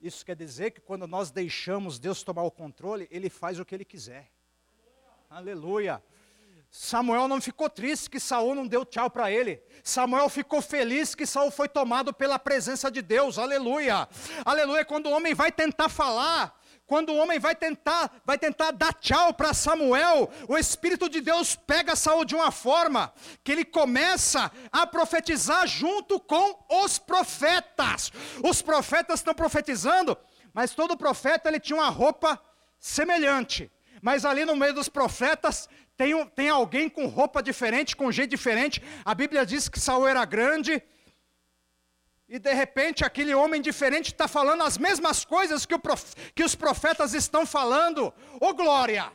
Isso 0.00 0.24
quer 0.24 0.36
dizer 0.36 0.70
que 0.70 0.80
quando 0.80 1.06
nós 1.06 1.30
deixamos 1.30 1.98
Deus 1.98 2.22
tomar 2.22 2.42
o 2.42 2.50
controle, 2.50 3.06
Ele 3.10 3.28
faz 3.28 3.58
o 3.60 3.64
que 3.64 3.74
Ele 3.74 3.84
quiser. 3.84 4.30
Aleluia. 5.28 6.02
Samuel 6.70 7.26
não 7.26 7.40
ficou 7.40 7.68
triste 7.68 8.08
que 8.08 8.20
Saul 8.20 8.54
não 8.54 8.66
deu 8.66 8.84
tchau 8.84 9.10
para 9.10 9.30
ele. 9.30 9.60
Samuel 9.82 10.28
ficou 10.28 10.62
feliz 10.62 11.16
que 11.16 11.26
Saul 11.26 11.50
foi 11.50 11.68
tomado 11.68 12.14
pela 12.14 12.38
presença 12.38 12.90
de 12.90 13.02
Deus. 13.02 13.38
Aleluia. 13.38 14.08
Aleluia. 14.44 14.84
Quando 14.84 15.06
o 15.06 15.10
homem 15.10 15.34
vai 15.34 15.50
tentar 15.50 15.88
falar, 15.88 16.59
quando 16.90 17.10
o 17.10 17.16
homem 17.18 17.38
vai 17.38 17.54
tentar, 17.54 18.10
vai 18.26 18.36
tentar 18.36 18.72
dar 18.72 18.92
tchau 18.94 19.32
para 19.32 19.54
Samuel, 19.54 20.28
o 20.48 20.58
Espírito 20.58 21.08
de 21.08 21.20
Deus 21.20 21.54
pega 21.54 21.94
Saul 21.94 22.24
de 22.24 22.34
uma 22.34 22.50
forma 22.50 23.12
que 23.44 23.52
ele 23.52 23.64
começa 23.64 24.50
a 24.72 24.84
profetizar 24.88 25.68
junto 25.68 26.18
com 26.18 26.58
os 26.68 26.98
profetas. 26.98 28.10
Os 28.42 28.60
profetas 28.60 29.20
estão 29.20 29.32
profetizando, 29.32 30.18
mas 30.52 30.74
todo 30.74 30.96
profeta 30.96 31.48
ele 31.48 31.60
tinha 31.60 31.78
uma 31.78 31.90
roupa 31.90 32.42
semelhante. 32.80 33.70
Mas 34.02 34.24
ali 34.24 34.44
no 34.44 34.56
meio 34.56 34.74
dos 34.74 34.88
profetas 34.88 35.68
tem, 35.96 36.26
tem 36.30 36.48
alguém 36.48 36.88
com 36.88 37.06
roupa 37.06 37.40
diferente, 37.40 37.94
com 37.94 38.10
jeito 38.10 38.30
diferente. 38.30 38.82
A 39.04 39.14
Bíblia 39.14 39.46
diz 39.46 39.68
que 39.68 39.78
Saul 39.78 40.08
era 40.08 40.24
grande, 40.24 40.82
e 42.30 42.38
de 42.38 42.54
repente 42.54 43.04
aquele 43.04 43.34
homem 43.34 43.60
diferente 43.60 44.12
está 44.12 44.28
falando 44.28 44.62
as 44.62 44.78
mesmas 44.78 45.24
coisas 45.24 45.66
que, 45.66 45.76
prof, 45.76 46.14
que, 46.32 46.44
os 46.44 46.54
profetas 46.54 47.12
estão 47.12 47.44
falando. 47.44 48.14
Ô 48.40 48.46
oh, 48.46 48.54
glória! 48.54 49.10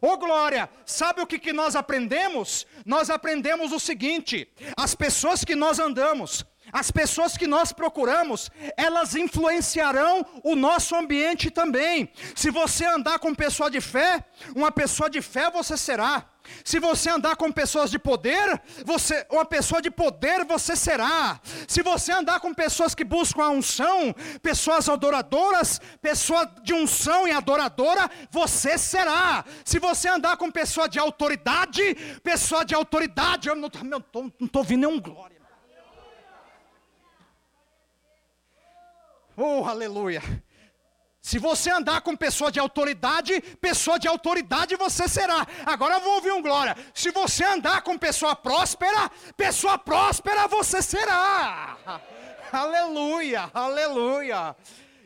Ô 0.00 0.08
oh, 0.08 0.16
glória! 0.16 0.70
Sabe 0.86 1.20
o 1.20 1.26
que, 1.26 1.38
que 1.38 1.52
nós 1.52 1.76
aprendemos? 1.76 2.66
Nós 2.86 3.10
aprendemos 3.10 3.70
o 3.70 3.78
seguinte: 3.78 4.48
as 4.78 4.94
pessoas 4.94 5.44
que 5.44 5.54
nós 5.54 5.78
andamos, 5.78 6.42
as 6.72 6.90
pessoas 6.90 7.36
que 7.36 7.46
nós 7.46 7.70
procuramos, 7.70 8.50
elas 8.78 9.14
influenciarão 9.14 10.24
o 10.42 10.56
nosso 10.56 10.96
ambiente 10.96 11.50
também. 11.50 12.10
Se 12.34 12.50
você 12.50 12.86
andar 12.86 13.18
com 13.18 13.34
pessoa 13.34 13.70
de 13.70 13.82
fé, 13.82 14.24
uma 14.56 14.72
pessoa 14.72 15.10
de 15.10 15.20
fé 15.20 15.50
você 15.50 15.76
será. 15.76 16.30
Se 16.64 16.78
você 16.78 17.10
andar 17.10 17.36
com 17.36 17.50
pessoas 17.50 17.90
de 17.90 17.98
poder, 17.98 18.60
você, 18.84 19.26
uma 19.30 19.44
pessoa 19.44 19.80
de 19.80 19.90
poder 19.90 20.44
você 20.44 20.76
será. 20.76 21.40
Se 21.66 21.82
você 21.82 22.12
andar 22.12 22.40
com 22.40 22.52
pessoas 22.54 22.94
que 22.94 23.04
buscam 23.04 23.44
a 23.44 23.50
unção, 23.50 24.14
pessoas 24.42 24.88
adoradoras, 24.88 25.80
pessoa 26.00 26.46
de 26.62 26.72
unção 26.72 27.26
e 27.26 27.32
adoradora, 27.32 28.10
você 28.30 28.76
será. 28.78 29.44
Se 29.64 29.78
você 29.78 30.08
andar 30.08 30.36
com 30.36 30.50
pessoa 30.50 30.88
de 30.88 30.98
autoridade, 30.98 31.94
pessoa 32.22 32.64
de 32.64 32.74
autoridade, 32.74 33.48
eu 33.48 33.56
não 33.56 33.68
estou 33.68 34.32
ouvindo 34.54 34.86
nenhum 34.86 35.00
glória. 35.00 35.34
Oh, 39.36 39.64
aleluia. 39.64 40.22
Se 41.24 41.38
você 41.38 41.70
andar 41.70 42.02
com 42.02 42.14
pessoa 42.14 42.52
de 42.52 42.60
autoridade, 42.60 43.40
pessoa 43.58 43.98
de 43.98 44.06
autoridade 44.06 44.76
você 44.76 45.08
será. 45.08 45.46
Agora 45.64 45.94
eu 45.94 46.00
vou 46.00 46.16
ouvir 46.16 46.32
um 46.32 46.42
glória. 46.42 46.76
Se 46.92 47.10
você 47.10 47.42
andar 47.42 47.80
com 47.80 47.96
pessoa 47.96 48.36
próspera, 48.36 49.10
pessoa 49.34 49.78
próspera 49.78 50.46
você 50.46 50.82
será. 50.82 51.78
Aleluia, 52.52 53.50
aleluia. 53.54 54.54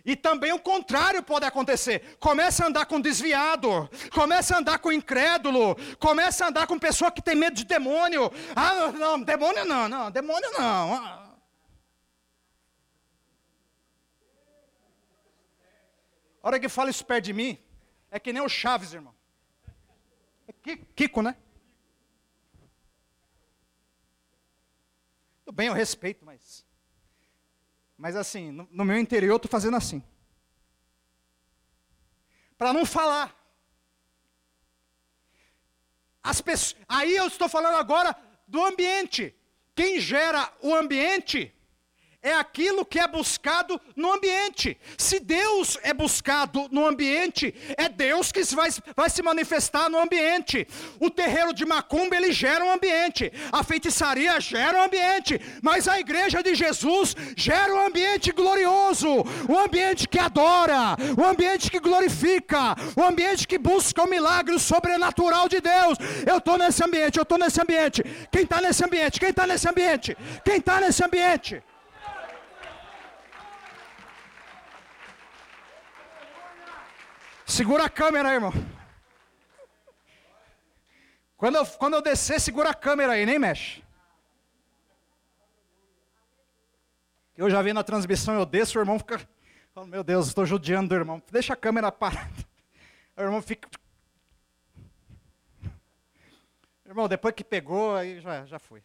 E 0.04 0.16
também 0.16 0.52
o 0.52 0.58
contrário 0.58 1.22
pode 1.22 1.44
acontecer. 1.44 2.16
Começa 2.18 2.64
a 2.64 2.66
andar 2.66 2.86
com 2.86 3.00
desviado, 3.00 3.88
começa 4.12 4.56
a 4.56 4.58
andar 4.58 4.80
com 4.80 4.90
incrédulo, 4.90 5.76
começa 6.00 6.44
a 6.44 6.48
andar 6.48 6.66
com 6.66 6.80
pessoa 6.80 7.12
que 7.12 7.22
tem 7.22 7.36
medo 7.36 7.54
de 7.54 7.64
demônio. 7.64 8.30
Ah, 8.56 8.74
não, 8.74 8.92
não 8.92 9.22
demônio 9.22 9.64
não, 9.64 9.88
não, 9.88 10.10
demônio 10.10 10.50
não. 10.58 11.27
A 16.42 16.48
hora 16.48 16.60
que 16.60 16.68
fala 16.68 16.90
isso 16.90 17.04
perto 17.04 17.24
de 17.24 17.32
mim, 17.32 17.58
é 18.10 18.18
que 18.18 18.32
nem 18.32 18.42
o 18.42 18.48
Chaves, 18.48 18.92
irmão. 18.92 19.14
É 20.46 20.76
Kiko, 20.94 21.22
né? 21.22 21.36
Tudo 25.44 25.54
bem, 25.54 25.68
eu 25.68 25.74
respeito, 25.74 26.24
mas. 26.24 26.64
Mas 27.96 28.14
assim, 28.14 28.50
no, 28.50 28.68
no 28.70 28.84
meu 28.84 28.98
interior 28.98 29.32
eu 29.32 29.36
estou 29.36 29.50
fazendo 29.50 29.76
assim. 29.76 30.02
Para 32.56 32.72
não 32.72 32.86
falar. 32.86 33.34
As 36.22 36.40
pessoas, 36.40 36.80
aí 36.88 37.16
eu 37.16 37.26
estou 37.26 37.48
falando 37.48 37.76
agora 37.76 38.16
do 38.46 38.62
ambiente. 38.64 39.34
Quem 39.74 40.00
gera 40.00 40.52
o 40.60 40.74
ambiente 40.74 41.54
é 42.22 42.34
aquilo 42.34 42.84
que 42.84 42.98
é 42.98 43.06
buscado 43.06 43.80
no 43.94 44.12
ambiente. 44.12 44.76
Se 44.96 45.20
Deus 45.20 45.78
é 45.82 45.94
buscado 45.94 46.68
no 46.70 46.84
ambiente, 46.86 47.54
é 47.76 47.88
Deus 47.88 48.32
que 48.32 48.42
vai, 48.54 48.70
vai 48.96 49.08
se 49.08 49.22
manifestar 49.22 49.88
no 49.88 49.98
ambiente. 49.98 50.66
O 50.98 51.10
terreiro 51.10 51.54
de 51.54 51.64
Macumba, 51.64 52.16
ele 52.16 52.32
gera 52.32 52.64
um 52.64 52.72
ambiente. 52.72 53.32
A 53.52 53.62
feitiçaria 53.62 54.40
gera 54.40 54.78
um 54.78 54.82
ambiente. 54.82 55.40
Mas 55.62 55.86
a 55.86 56.00
igreja 56.00 56.42
de 56.42 56.54
Jesus 56.54 57.14
gera 57.36 57.72
um 57.74 57.86
ambiente 57.86 58.32
glorioso. 58.32 59.08
Um 59.48 59.58
ambiente 59.58 60.08
que 60.08 60.18
adora. 60.18 60.96
Um 61.16 61.24
ambiente 61.24 61.70
que 61.70 61.78
glorifica. 61.78 62.74
Um 62.96 63.04
ambiente 63.04 63.46
que 63.46 63.58
busca 63.58 64.02
o 64.02 64.08
milagre 64.08 64.58
sobrenatural 64.58 65.48
de 65.48 65.60
Deus. 65.60 65.98
Eu 66.26 66.38
estou 66.38 66.58
nesse 66.58 66.82
ambiente, 66.82 67.16
eu 67.16 67.22
estou 67.22 67.38
nesse 67.38 67.60
ambiente. 67.60 68.02
Quem 68.30 68.42
está 68.42 68.60
nesse 68.60 68.84
ambiente? 68.84 69.20
Quem 69.20 69.30
está 69.30 69.46
nesse 69.46 69.68
ambiente? 69.68 70.16
Quem 70.44 70.56
está 70.56 70.80
nesse 70.80 71.04
ambiente? 71.04 71.62
Segura 77.48 77.86
a 77.86 77.88
câmera 77.88 78.28
aí, 78.28 78.34
irmão. 78.34 78.52
Quando 81.34 81.56
eu, 81.56 81.66
quando 81.66 81.94
eu 81.94 82.02
descer, 82.02 82.38
segura 82.38 82.68
a 82.68 82.74
câmera 82.74 83.14
aí, 83.14 83.24
nem 83.24 83.38
mexe. 83.38 83.82
Eu 87.34 87.48
já 87.48 87.62
vi 87.62 87.72
na 87.72 87.82
transmissão, 87.82 88.34
eu 88.34 88.44
desço, 88.44 88.78
o 88.78 88.82
irmão 88.82 88.98
fica. 88.98 89.26
Oh, 89.74 89.86
meu 89.86 90.04
Deus, 90.04 90.26
estou 90.26 90.44
judiando 90.44 90.90
do 90.90 90.94
irmão. 90.94 91.22
Deixa 91.32 91.54
a 91.54 91.56
câmera 91.56 91.90
parada. 91.90 92.46
O 93.16 93.22
irmão 93.22 93.40
fica. 93.40 93.68
Irmão, 96.84 97.08
depois 97.08 97.34
que 97.34 97.42
pegou, 97.42 97.96
aí 97.96 98.20
já, 98.20 98.44
já 98.44 98.58
foi. 98.58 98.82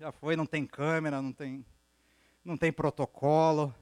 Já 0.00 0.10
foi, 0.10 0.34
não 0.34 0.46
tem 0.46 0.66
câmera, 0.66 1.22
não 1.22 1.32
tem, 1.32 1.64
não 2.44 2.56
tem 2.56 2.72
protocolo. 2.72 3.72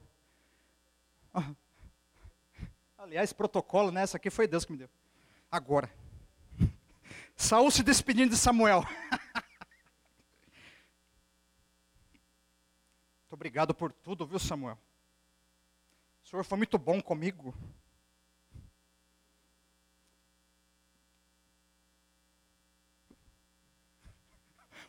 Aliás, 3.03 3.33
protocolo 3.33 3.91
nessa 3.91 4.15
aqui 4.15 4.29
foi 4.29 4.47
Deus 4.47 4.63
que 4.63 4.71
me 4.71 4.77
deu. 4.77 4.89
Agora. 5.51 5.93
Saul 7.35 7.69
se 7.69 7.83
despedindo 7.83 8.29
de 8.29 8.37
Samuel. 8.37 8.81
Muito 13.19 13.33
obrigado 13.33 13.75
por 13.75 13.91
tudo, 13.91 14.25
viu, 14.25 14.39
Samuel? 14.39 14.79
O 16.23 16.29
Senhor 16.29 16.45
foi 16.45 16.57
muito 16.57 16.77
bom 16.77 17.01
comigo. 17.01 17.53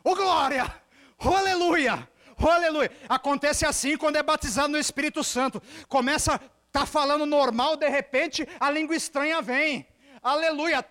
Oh 0.01 0.15
glória! 0.15 0.73
Oh 1.19 1.35
aleluia! 1.35 2.09
Oh 2.41 2.47
aleluia! 2.47 2.89
Acontece 3.09 3.65
assim 3.65 3.97
quando 3.97 4.15
é 4.15 4.23
batizado 4.23 4.69
no 4.69 4.77
Espírito 4.77 5.21
Santo. 5.21 5.61
Começa 5.89 6.39
Está 6.75 6.85
falando 6.85 7.25
normal, 7.25 7.77
de 7.77 7.87
repente 7.87 8.45
a 8.59 8.69
língua 8.69 8.97
estranha 8.97 9.41
vem. 9.41 9.87
Aleluia. 10.21 10.85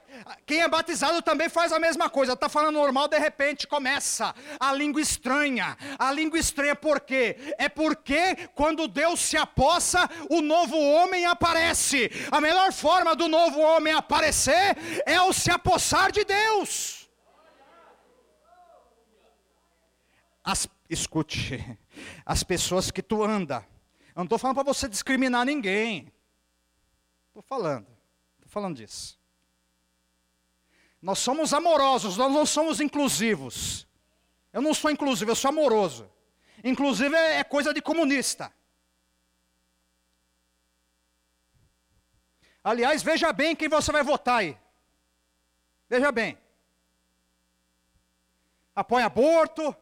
Quem 0.47 0.63
é 0.63 0.67
batizado 0.67 1.21
também 1.21 1.51
faz 1.51 1.73
a 1.73 1.79
mesma 1.79 2.09
coisa. 2.09 2.33
Está 2.33 2.49
falando 2.49 2.77
normal, 2.77 3.07
de 3.07 3.19
repente 3.19 3.67
começa 3.67 4.35
a 4.59 4.73
língua 4.73 5.03
estranha. 5.03 5.77
A 5.99 6.11
língua 6.11 6.39
estranha 6.39 6.75
por 6.75 7.01
quê? 7.01 7.37
É 7.59 7.69
porque 7.69 8.49
quando 8.55 8.89
Deus 8.89 9.21
se 9.21 9.37
apossa, 9.37 10.09
o 10.31 10.41
novo 10.41 10.75
homem 10.75 11.27
aparece. 11.27 12.11
A 12.31 12.41
melhor 12.41 12.73
forma 12.73 13.15
do 13.15 13.29
novo 13.29 13.61
homem 13.61 13.93
aparecer 13.93 14.79
é 15.05 15.21
o 15.21 15.35
se 15.35 15.51
apossar 15.51 16.11
de 16.11 16.25
Deus. 16.25 17.11
As, 20.43 20.67
escute, 20.89 21.63
as 22.25 22.43
pessoas 22.43 22.91
que 22.91 23.03
tu 23.03 23.23
anda 23.23 23.67
eu 24.15 24.21
não 24.21 24.25
estou 24.25 24.39
falando 24.39 24.55
para 24.55 24.65
você 24.65 24.89
discriminar 24.89 25.45
ninguém. 25.45 26.13
Estou 27.29 27.43
falando. 27.43 27.89
Estou 28.37 28.49
falando 28.49 28.77
disso. 28.77 29.19
Nós 31.03 31.19
somos 31.19 31.53
amorosos, 31.53 32.17
nós 32.17 32.33
não 32.33 32.47
somos 32.47 32.81
inclusivos. 32.81 33.87
Eu 34.53 34.63
não 34.63 34.73
sou 34.73 34.91
inclusivo, 34.91 35.33
eu 35.33 35.35
sou 35.35 35.49
amoroso. 35.49 36.09
Inclusive 36.63 37.15
é, 37.15 37.41
é 37.41 37.45
coisa 37.45 37.75
de 37.75 37.83
comunista. 37.83 38.53
Aliás, 42.63 43.03
veja 43.03 43.33
bem 43.33 43.57
quem 43.57 43.69
você 43.69 43.91
vai 43.91 44.03
votar 44.03 44.39
aí. 44.39 44.57
Veja 45.89 46.11
bem. 46.13 46.39
apoia 48.75 49.07
aborto, 49.07 49.77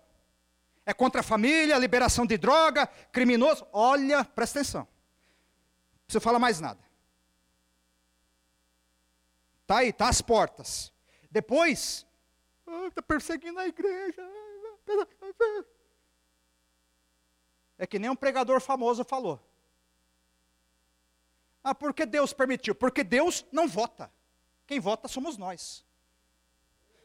é 0.84 0.92
contra 0.92 1.20
a 1.20 1.24
família, 1.24 1.78
liberação 1.78 2.26
de 2.26 2.36
droga, 2.36 2.86
criminoso. 3.10 3.66
Olha, 3.72 4.24
presta 4.24 4.60
atenção. 4.60 4.82
Não 4.82 6.06
precisa 6.06 6.20
falar 6.20 6.38
mais 6.38 6.60
nada. 6.60 6.80
Está 9.62 9.78
aí, 9.78 9.88
está 9.88 10.08
às 10.08 10.20
portas. 10.20 10.92
Depois, 11.30 12.06
está 12.88 13.00
ah, 13.00 13.02
perseguindo 13.02 13.58
a 13.58 13.66
igreja. 13.66 14.22
É 17.78 17.86
que 17.86 17.98
nem 17.98 18.10
um 18.10 18.16
pregador 18.16 18.60
famoso 18.60 19.04
falou. 19.04 19.40
Ah, 21.64 21.74
porque 21.74 22.04
Deus 22.04 22.32
permitiu? 22.32 22.74
Porque 22.74 23.04
Deus 23.04 23.46
não 23.52 23.68
vota. 23.68 24.12
Quem 24.66 24.80
vota 24.80 25.06
somos 25.06 25.38
nós. 25.38 25.84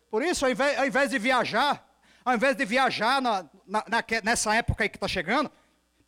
Por 0.09 0.23
isso, 0.23 0.45
ao 0.45 0.51
invés, 0.51 0.77
ao 0.79 0.85
invés 0.85 1.11
de 1.11 1.19
viajar, 1.19 1.86
ao 2.27 2.35
invés 2.35 2.57
de 2.57 2.65
viajar 2.65 3.21
na, 3.21 3.43
na, 3.65 3.85
na, 3.87 4.03
nessa 4.21 4.53
época 4.53 4.83
aí 4.83 4.89
que 4.89 4.97
está 4.97 5.07
chegando, 5.07 5.49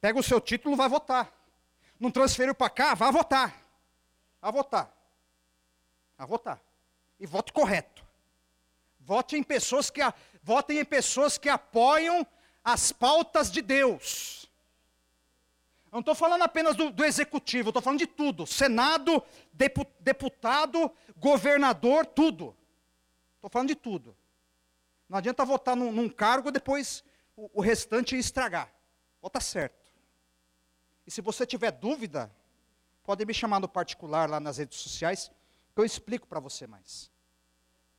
pega 0.01 0.19
o 0.19 0.23
seu 0.23 0.41
título 0.41 0.75
vai 0.75 0.89
votar. 0.89 1.32
Não 1.97 2.12
transferiu 2.12 2.53
para 2.53 2.69
cá, 2.69 2.93
vá 2.93 3.10
votar. 3.10 3.55
Vá 4.41 4.51
votar. 4.51 4.93
Vá 6.17 6.25
votar. 6.25 6.62
E 7.21 7.25
vote 7.25 7.53
correto. 7.53 8.05
Vote 8.99 9.38
em 9.38 9.43
pessoas 9.43 9.89
que, 9.89 10.01
votem 10.43 10.79
em 10.79 10.84
pessoas 10.84 11.38
que 11.38 11.47
apoiam 11.47 12.27
as 12.65 12.91
pautas 12.91 13.49
de 13.49 13.62
Deus. 13.62 14.45
Eu 15.86 15.93
não 15.93 15.99
estou 16.01 16.15
falando 16.15 16.41
apenas 16.41 16.75
do, 16.75 16.91
do 16.91 17.05
executivo, 17.05 17.69
estou 17.69 17.82
falando 17.82 17.99
de 17.99 18.08
tudo: 18.08 18.45
Senado, 18.45 19.23
deputado, 20.01 20.91
governador, 21.15 22.05
tudo. 22.05 22.53
Estou 23.38 23.49
falando 23.49 23.69
de 23.69 23.75
tudo. 23.75 24.18
Não 25.10 25.17
adianta 25.17 25.43
votar 25.43 25.76
num, 25.76 25.91
num 25.91 26.08
cargo 26.08 26.50
e 26.50 26.52
depois 26.52 27.04
o, 27.36 27.50
o 27.56 27.62
restante 27.62 28.15
estragar. 28.15 28.72
Vota 29.19 29.39
certo. 29.41 29.91
E 31.08 31.12
se 31.12 31.19
você 31.19 31.45
tiver 31.48 31.72
dúvida, 31.72 32.32
pode 33.04 33.26
me 33.26 33.34
chamar 33.34 33.60
no 33.60 33.67
particular 33.67 34.30
lá 34.30 34.39
nas 34.39 34.58
redes 34.58 34.78
sociais, 34.78 35.32
que 35.74 35.82
eu 35.82 35.84
explico 35.84 36.28
para 36.28 36.39
você 36.39 36.67
mais. 36.67 37.10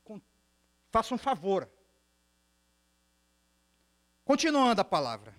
Com, 0.05 0.21
faça 0.91 1.13
um 1.13 1.19
favor. 1.19 1.69
Continuando 4.25 4.81
a 4.81 4.85
palavra. 4.85 5.35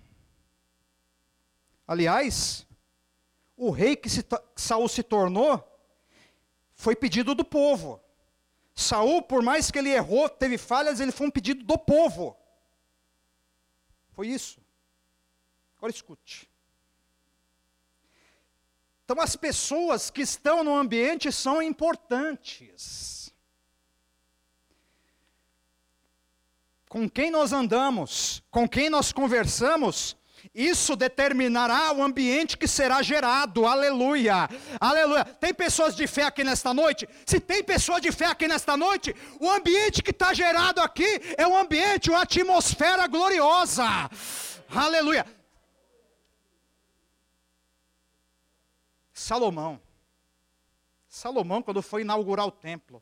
Aliás, 1.87 2.67
o 3.55 3.71
rei 3.71 3.95
que 3.95 4.09
se, 4.09 4.25
Saul 4.57 4.89
se 4.89 5.03
tornou 5.03 5.65
foi 6.73 6.95
pedido 6.95 7.33
do 7.33 7.45
povo. 7.45 8.00
Saul, 8.81 9.21
por 9.21 9.41
mais 9.41 9.71
que 9.71 9.79
ele 9.79 9.89
errou, 9.89 10.27
teve 10.27 10.57
falhas, 10.57 10.99
ele 10.99 11.11
foi 11.11 11.27
um 11.27 11.31
pedido 11.31 11.63
do 11.63 11.77
povo. 11.77 12.35
Foi 14.11 14.27
isso. 14.27 14.59
Agora 15.77 15.91
escute. 15.91 16.49
Então, 19.03 19.21
as 19.21 19.35
pessoas 19.35 20.09
que 20.09 20.21
estão 20.21 20.63
no 20.63 20.75
ambiente 20.75 21.31
são 21.31 21.61
importantes. 21.61 23.33
Com 26.87 27.09
quem 27.09 27.31
nós 27.31 27.51
andamos, 27.51 28.43
com 28.51 28.67
quem 28.67 28.89
nós 28.89 29.11
conversamos, 29.11 30.15
isso 30.53 30.97
determinará 30.97 31.93
o 31.93 32.03
ambiente 32.03 32.57
que 32.57 32.67
será 32.67 33.01
gerado. 33.01 33.65
Aleluia. 33.65 34.49
Aleluia. 34.79 35.23
Tem 35.23 35.53
pessoas 35.53 35.95
de 35.95 36.05
fé 36.07 36.23
aqui 36.23 36.43
nesta 36.43 36.73
noite? 36.73 37.07
Se 37.25 37.39
tem 37.39 37.63
pessoas 37.63 38.01
de 38.01 38.11
fé 38.11 38.25
aqui 38.25 38.47
nesta 38.47 38.75
noite, 38.75 39.15
o 39.39 39.49
ambiente 39.49 40.03
que 40.03 40.11
está 40.11 40.33
gerado 40.33 40.81
aqui 40.81 41.21
é 41.37 41.47
um 41.47 41.55
ambiente, 41.55 42.09
uma 42.09 42.23
atmosfera 42.23 43.07
gloriosa. 43.07 43.85
Aleluia. 44.69 45.25
Salomão. 49.13 49.79
Salomão, 51.07 51.61
quando 51.61 51.81
foi 51.81 52.01
inaugurar 52.01 52.45
o 52.45 52.51
templo, 52.51 53.01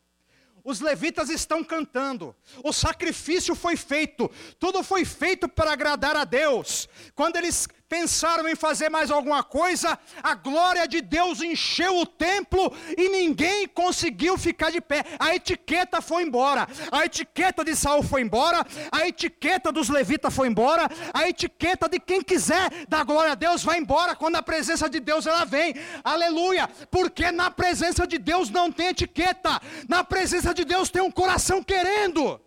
os 0.64 0.80
levitas 0.80 1.30
estão 1.30 1.64
cantando, 1.64 2.36
o 2.64 2.72
sacrifício 2.72 3.56
foi 3.56 3.76
feito, 3.76 4.30
tudo 4.60 4.84
foi 4.84 5.06
feito 5.06 5.48
para 5.48 5.72
agradar 5.72 6.16
a 6.16 6.24
Deus. 6.24 6.88
Quando 7.16 7.38
eles 7.38 7.68
pensaram 7.90 8.48
em 8.48 8.56
fazer 8.56 8.88
mais 8.88 9.10
alguma 9.10 9.44
coisa, 9.44 9.98
a 10.22 10.36
glória 10.36 10.88
de 10.88 11.02
Deus 11.02 11.42
encheu 11.42 11.98
o 11.98 12.06
templo 12.06 12.72
e 12.96 13.10
ninguém 13.10 13.68
conseguiu 13.68 14.38
ficar 14.38 14.72
de 14.72 14.80
pé. 14.80 15.04
A 15.18 15.36
etiqueta 15.36 16.00
foi 16.00 16.24
embora. 16.24 16.68
A 16.92 17.06
etiqueta 17.06 17.66
de 17.66 17.76
Saul 17.76 18.04
foi 18.04 18.22
embora, 18.22 18.66
a 18.92 19.08
etiqueta 19.08 19.72
dos 19.72 19.90
levitas 19.90 20.34
foi 20.34 20.48
embora, 20.48 20.88
a 21.14 21.28
etiqueta 21.28 21.90
de 21.90 22.00
quem 22.00 22.22
quiser 22.22 22.70
dar 22.88 23.04
glória 23.04 23.32
a 23.32 23.36
Deus 23.36 23.64
vai 23.64 23.80
embora 23.80 24.16
quando 24.16 24.36
a 24.36 24.44
presença 24.44 24.88
de 24.88 25.00
Deus 25.00 25.26
ela 25.26 25.44
vem. 25.44 25.74
Aleluia! 26.04 26.70
Porque 26.92 27.32
na 27.32 27.50
presença 27.50 28.06
de 28.06 28.20
Deus 28.20 28.52
não 28.52 28.72
tem 28.72 28.88
etiqueta. 28.90 29.60
Na 29.88 30.04
presença 30.04 30.54
de 30.54 30.64
Deus 30.64 30.90
tem 30.92 31.02
um 31.02 31.12
coração 31.12 31.64
querendo. 31.64 32.40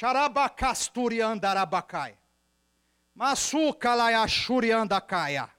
Xarabacasturiandarabacai. 0.00 2.16
Masukalaya 3.14 4.26
shuriandakaya. 4.26 5.50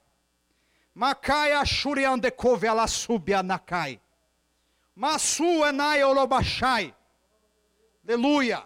Makaya 0.96 1.66
shuriandekove 1.66 2.70
ala 2.70 2.88
subianakai. 2.88 4.00
Masu 4.96 5.66
enai 5.66 6.04
olobachai. 6.04 6.94
Aleluia. 8.08 8.66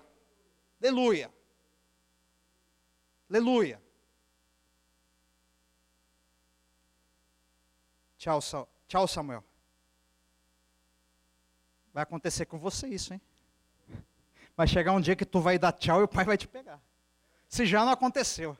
Aleluia. 0.81 1.29
Aleluia. 3.29 3.81
Tchau, 8.17 8.39
tchau, 8.87 9.07
Samuel. 9.07 9.43
Vai 11.93 12.03
acontecer 12.03 12.45
com 12.45 12.57
você 12.57 12.87
isso, 12.87 13.13
hein? 13.13 13.21
Vai 14.55 14.67
chegar 14.67 14.93
um 14.93 15.01
dia 15.01 15.15
que 15.15 15.25
tu 15.25 15.39
vai 15.39 15.59
dar 15.59 15.71
tchau 15.71 16.01
e 16.01 16.03
o 16.03 16.07
pai 16.07 16.25
vai 16.25 16.37
te 16.37 16.47
pegar. 16.47 16.81
Se 17.47 17.65
já 17.65 17.83
não 17.83 17.91
aconteceu. 17.91 18.57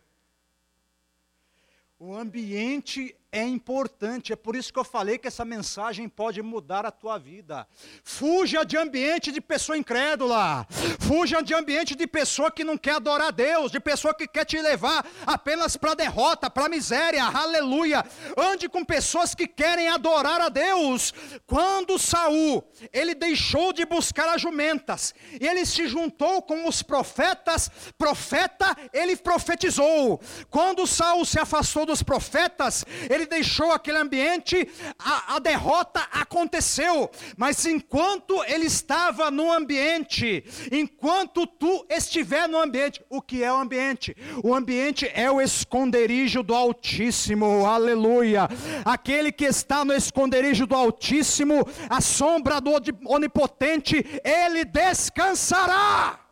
O 1.98 2.16
ambiente 2.16 3.16
é 3.36 3.44
importante, 3.44 4.32
é 4.32 4.36
por 4.38 4.56
isso 4.56 4.72
que 4.72 4.80
eu 4.80 4.84
falei 4.86 5.18
que 5.18 5.28
essa 5.28 5.44
mensagem 5.44 6.08
pode 6.08 6.42
mudar 6.42 6.86
a 6.86 6.90
tua 6.90 7.18
vida. 7.18 7.68
Fuja 8.02 8.64
de 8.64 8.78
ambiente 8.78 9.30
de 9.30 9.42
pessoa 9.42 9.78
incrédula, 9.78 10.66
fuja 11.02 11.44
de 11.44 11.54
ambiente 11.54 11.96
de 11.96 12.08
pessoa 12.08 12.50
que 12.50 12.64
não 12.64 12.78
quer 12.78 12.96
adorar 12.96 13.28
a 13.28 13.32
Deus, 13.32 13.74
de 13.74 13.80
pessoa 13.82 14.14
que 14.14 14.26
quer 14.26 14.46
te 14.46 14.58
levar 14.62 15.06
apenas 15.26 15.76
para 15.76 15.94
derrota, 15.96 16.50
para 16.50 16.70
miséria, 16.70 17.26
aleluia. 17.26 18.06
Ande 18.38 18.70
com 18.70 18.86
pessoas 18.86 19.36
que 19.36 19.48
querem 19.48 19.90
adorar 19.90 20.40
a 20.40 20.48
Deus. 20.48 21.14
Quando 21.46 22.00
Saul, 22.00 22.64
ele 22.94 23.14
deixou 23.14 23.74
de 23.74 23.86
buscar 23.86 24.34
as 24.34 24.42
jumentas, 24.42 25.14
ele 25.42 25.66
se 25.66 25.90
juntou 25.90 26.42
com 26.42 26.70
os 26.70 26.82
profetas, 26.82 27.70
profeta, 27.98 28.78
ele 28.94 29.18
profetizou. 29.18 30.22
Quando 30.50 30.88
Saul 30.88 31.26
se 31.26 31.38
afastou 31.38 31.86
dos 31.86 32.02
profetas, 32.02 32.86
ele 33.10 33.25
ele 33.26 33.30
deixou 33.30 33.72
aquele 33.72 33.98
ambiente, 33.98 34.68
a, 34.98 35.36
a 35.36 35.40
derrota 35.40 36.02
aconteceu. 36.12 37.10
Mas 37.36 37.66
enquanto 37.66 38.44
ele 38.46 38.66
estava 38.66 39.30
no 39.32 39.52
ambiente, 39.52 40.44
enquanto 40.72 41.46
tu 41.46 41.86
estiver 41.90 42.48
no 42.48 42.60
ambiente, 42.60 43.04
o 43.10 43.22
que 43.22 43.44
é 43.44 43.52
o 43.52 43.58
ambiente? 43.58 44.16
O 44.44 44.54
ambiente 44.54 45.10
é 45.14 45.30
o 45.30 45.42
esconderijo 45.42 46.44
do 46.44 46.54
Altíssimo, 46.54 47.66
aleluia. 47.66 48.48
Aquele 48.84 49.32
que 49.32 49.46
está 49.46 49.84
no 49.84 49.94
esconderijo 49.94 50.66
do 50.66 50.76
Altíssimo, 50.76 51.68
a 51.90 52.00
sombra 52.00 52.62
do 52.62 52.72
Onipotente, 53.06 54.06
ele 54.24 54.64
descansará. 54.64 56.25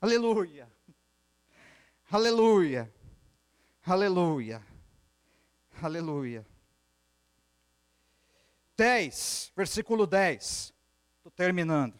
Aleluia. 0.00 0.70
Aleluia. 2.10 2.92
Aleluia. 3.84 4.62
Aleluia. 5.82 6.46
10, 8.76 9.52
versículo 9.56 10.06
10. 10.06 10.74
Estou 11.16 11.32
terminando. 11.32 11.94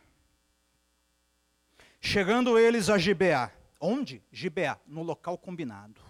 Chegando 2.00 2.58
eles 2.58 2.88
a 2.90 2.98
Gibeá. 2.98 3.50
Onde? 3.80 4.22
Gibeá, 4.30 4.78
no 4.86 5.02
local 5.02 5.36
combinado. 5.38 6.00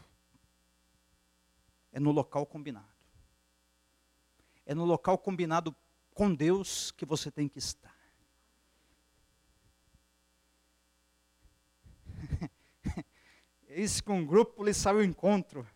É 1.93 1.99
no 2.01 2.11
local 2.11 2.45
combinado. 2.45 2.87
É 4.67 4.75
no 4.75 4.85
local 4.85 5.17
combinado 5.17 5.75
com 6.13 6.35
Deus 6.35 6.91
que 6.91 7.07
você 7.07 7.31
tem 7.31 7.49
que 7.49 7.59
estar. 7.59 7.96
Eis 13.79 14.01
que 14.01 14.11
um 14.11 14.25
grupo 14.25 14.65
lhe 14.65 14.73
saiu 14.73 15.01
ao 15.01 15.05
encontro. 15.05 15.67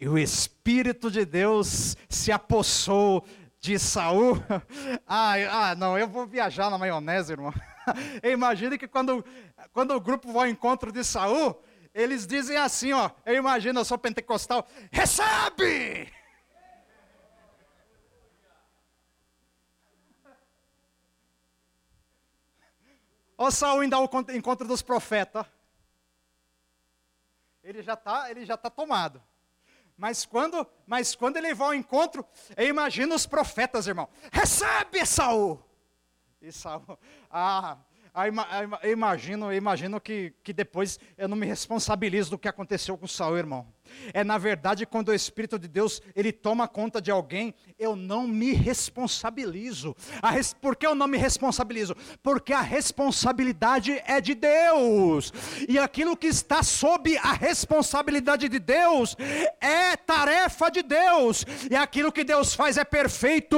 E 0.00 0.08
o 0.08 0.16
Espírito 0.16 1.10
de 1.10 1.26
Deus 1.26 1.94
se 2.08 2.32
apossou 2.32 3.22
de 3.60 3.78
Saul. 3.78 4.42
Ah, 5.06 5.34
ah, 5.50 5.74
não, 5.74 5.98
eu 5.98 6.08
vou 6.08 6.26
viajar 6.26 6.70
na 6.70 6.78
maionese, 6.78 7.32
irmão. 7.32 7.52
Imagine 8.24 8.78
que 8.78 8.88
quando, 8.88 9.22
quando 9.74 9.90
o 9.90 10.00
grupo 10.00 10.32
vai 10.32 10.46
ao 10.46 10.52
encontro 10.52 10.90
de 10.90 11.04
Saul, 11.04 11.62
eles 11.92 12.26
dizem 12.26 12.56
assim, 12.56 12.94
ó, 12.94 13.10
eu 13.26 13.34
imagino, 13.34 13.80
eu 13.80 13.84
sou 13.84 13.98
pentecostal, 13.98 14.66
recebe! 14.90 16.10
Ó 23.36 23.50
Saul 23.50 23.80
ainda 23.80 23.98
o 23.98 24.08
encontro 24.32 24.66
dos 24.66 24.80
profetas. 24.80 25.44
Ele 27.64 27.82
já 27.82 27.94
está, 27.94 28.30
ele 28.30 28.44
já 28.44 28.56
tá 28.56 28.68
tomado. 28.68 29.22
Mas 29.96 30.26
quando, 30.26 30.66
mas 30.86 31.14
quando 31.14 31.38
ele 31.38 31.54
vai 31.54 31.68
ao 31.68 31.74
encontro, 31.74 32.24
eu 32.56 32.68
imagino 32.68 33.14
os 33.14 33.26
profetas, 33.26 33.86
irmão. 33.86 34.08
Recebe 34.30 35.04
Saul. 35.06 35.62
E 36.42 36.52
Saul, 36.52 36.98
ah, 37.30 37.78
eu 38.82 38.92
imagino, 38.92 39.46
eu 39.46 39.56
imagino 39.56 40.00
que, 40.00 40.34
que 40.42 40.52
depois 40.52 41.00
eu 41.16 41.26
não 41.26 41.36
me 41.36 41.46
responsabilizo 41.46 42.30
do 42.30 42.38
que 42.38 42.48
aconteceu 42.48 42.98
com 42.98 43.06
Saul, 43.06 43.38
irmão. 43.38 43.66
É 44.12 44.24
na 44.24 44.38
verdade 44.38 44.86
quando 44.86 45.08
o 45.08 45.14
Espírito 45.14 45.58
de 45.58 45.68
Deus 45.68 46.02
ele 46.14 46.32
toma 46.32 46.68
conta 46.68 47.00
de 47.00 47.10
alguém, 47.10 47.54
eu 47.78 47.96
não 47.96 48.26
me 48.26 48.52
responsabilizo. 48.52 49.94
Res... 50.22 50.54
Por 50.54 50.76
que 50.76 50.86
eu 50.86 50.94
não 50.94 51.06
me 51.06 51.18
responsabilizo? 51.18 51.96
Porque 52.22 52.52
a 52.52 52.60
responsabilidade 52.60 54.02
é 54.06 54.20
de 54.20 54.34
Deus. 54.34 55.32
E 55.68 55.78
aquilo 55.78 56.16
que 56.16 56.26
está 56.26 56.62
sob 56.62 57.16
a 57.18 57.32
responsabilidade 57.32 58.48
de 58.48 58.58
Deus 58.58 59.16
é 59.60 59.96
tarefa 59.96 60.70
de 60.70 60.82
Deus. 60.82 61.44
E 61.70 61.76
aquilo 61.76 62.12
que 62.12 62.24
Deus 62.24 62.54
faz 62.54 62.76
é 62.76 62.84
perfeito, 62.84 63.56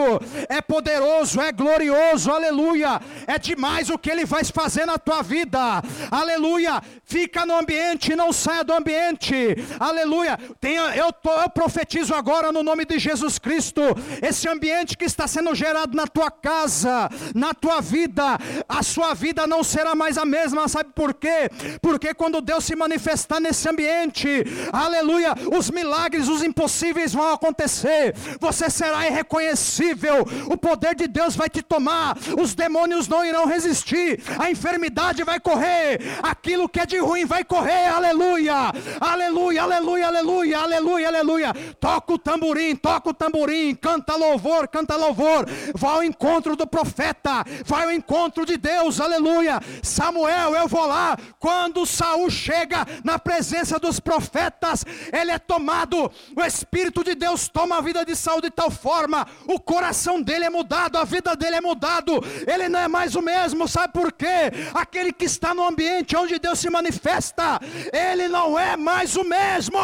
é 0.49 0.61
poderoso, 0.61 1.41
é 1.41 1.53
glorioso. 1.53 2.30
Aleluia. 2.30 3.01
É 3.26 3.39
demais 3.39 3.91
o 3.91 3.99
que 3.99 4.11
ele 4.11 4.24
vai 4.24 4.45
fazer 4.45 4.87
na 4.87 4.99
tua 4.99 5.22
vida. 5.22 5.82
Aleluia. 6.11 6.82
Fica 7.05 7.47
no 7.47 7.55
ambiente, 7.55 8.16
não 8.16 8.32
saia 8.32 8.64
do 8.64 8.72
ambiente. 8.72 9.57
Aleluia 9.78 10.26
aleluia. 10.27 10.97
Eu, 10.97 11.12
tô, 11.12 11.31
eu 11.31 11.49
profetizo 11.51 12.14
agora 12.14 12.51
no 12.51 12.62
nome 12.62 12.85
de 12.85 12.99
Jesus 12.99 13.39
Cristo, 13.39 13.81
esse 14.22 14.49
ambiente 14.49 14.97
que 14.97 15.05
está 15.05 15.27
sendo 15.29 15.55
gerado 15.55 15.97
na 15.97 16.07
tua 16.07 16.31
casa, 16.31 17.09
na 17.35 17.55
tua 17.55 17.81
vida, 17.81 18.39
a 18.68 18.83
sua 18.83 19.14
vida 19.14 19.47
não 19.47 19.62
será 19.62 19.95
mais 19.95 20.18
a 20.18 20.24
mesma, 20.24 20.68
sabe 20.68 20.91
por 20.95 21.14
quê? 21.14 21.51
Porque 21.81 22.12
quando 22.14 22.41
Deus 22.41 22.64
se 22.64 22.74
manifestar 22.74 23.41
nesse 23.41 23.68
ambiente, 23.68 24.45
aleluia, 24.72 25.35
os 25.57 25.70
milagres, 25.70 26.29
os 26.29 26.43
impossíveis 26.43 27.12
vão 27.12 27.33
acontecer, 27.33 28.14
você 28.41 28.68
será 28.68 29.07
irreconhecível, 29.07 30.27
o 30.47 30.57
poder 30.57 30.95
de 30.95 31.07
Deus 31.07 31.37
vai 31.37 31.49
te 31.49 31.62
tomar, 31.62 32.16
os 32.41 32.55
demônios 32.55 33.09
não 33.09 33.24
irão 33.24 33.47
resistir, 33.47 34.22
a 34.39 34.51
enfermidade 34.51 35.22
vai 35.22 35.39
correr, 35.39 36.01
aquilo 36.22 36.68
que 36.68 36.81
é 36.81 36.87
de 36.87 36.99
ruim 36.99 37.24
vai 37.24 37.45
correr, 37.45 37.87
aleluia, 37.87 38.72
aleluia, 39.01 39.62
aleluia, 39.62 40.05
aleluia, 40.07 40.59
aleluia, 40.59 41.09
aleluia. 41.09 41.54
Toca 41.80 42.14
o 42.14 42.18
tamborim, 42.18 42.74
toca 42.76 43.11
o 43.11 43.14
tamborim, 43.14 43.74
canta 43.74 44.16
louvor, 44.16 44.68
canta 44.68 44.96
louvor. 44.96 45.46
Vai 45.74 45.90
ao 45.90 46.02
encontro 46.02 46.57
do 46.57 46.66
profeta, 46.66 47.44
vai 47.64 47.84
ao 47.84 47.92
encontro 47.92 48.44
de 48.44 48.57
Deus, 48.57 49.00
aleluia. 49.00 49.61
Samuel, 49.82 50.54
eu 50.54 50.68
vou 50.68 50.86
lá. 50.86 51.16
Quando 51.38 51.86
Saul 51.86 52.30
chega 52.30 52.86
na 53.04 53.18
presença 53.18 53.78
dos 53.78 54.00
profetas, 54.00 54.84
ele 55.12 55.30
é 55.30 55.38
tomado. 55.38 56.11
O 56.36 56.42
Espírito 56.42 57.02
de 57.04 57.14
Deus 57.14 57.48
toma 57.48 57.78
a 57.78 57.80
vida 57.80 58.04
de 58.04 58.14
Saul 58.14 58.40
de 58.40 58.50
tal 58.50 58.70
forma, 58.70 59.26
o 59.46 59.59
coração 59.61 60.20
dele 60.20 60.44
é 60.44 60.50
mudado, 60.50 60.98
a 60.98 61.04
vida 61.04 61.34
dele 61.36 61.57
é 61.57 61.61
mudado. 61.61 62.22
Ele 62.46 62.68
não 62.68 62.80
é 62.80 62.88
mais 62.88 63.14
o 63.14 63.22
mesmo, 63.22 63.68
sabe 63.68 63.92
por 63.92 64.12
quê? 64.12 64.52
Aquele 64.74 65.12
que 65.12 65.24
está 65.24 65.54
no 65.54 65.66
ambiente 65.66 66.16
onde 66.16 66.38
Deus 66.38 66.59
se 66.59 66.70
manifesta, 66.70 67.61
ele 67.92 68.28
não 68.28 68.59
é 68.59 68.76
mais 68.76 69.16
o 69.16 69.24
mesmo. 69.24 69.78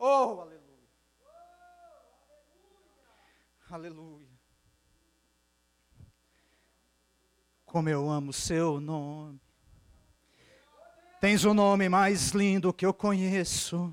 Oh, 0.00 0.40
aleluia. 0.40 0.88
Aleluia. 3.68 4.28
Como 7.66 7.88
eu 7.88 8.08
amo 8.08 8.32
seu 8.32 8.80
nome. 8.80 9.40
Tens 11.20 11.44
o 11.44 11.52
nome 11.52 11.88
mais 11.88 12.30
lindo 12.30 12.72
que 12.72 12.86
eu 12.86 12.94
conheço. 12.94 13.92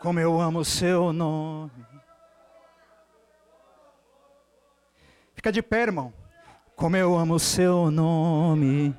Como 0.00 0.20
eu 0.20 0.38
amo 0.38 0.64
seu 0.64 1.12
nome. 1.12 1.86
Fica 5.34 5.50
de 5.50 5.62
pé, 5.62 5.82
irmão. 5.82 6.25
Como 6.76 6.94
eu 6.94 7.16
amo 7.16 7.38
seu 7.38 7.90
nome. 7.90 8.94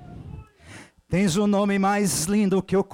Tens 1.08 1.38
o 1.38 1.46
nome 1.46 1.78
mais 1.78 2.26
lindo 2.26 2.62
que 2.64 2.76
eu. 2.76 2.88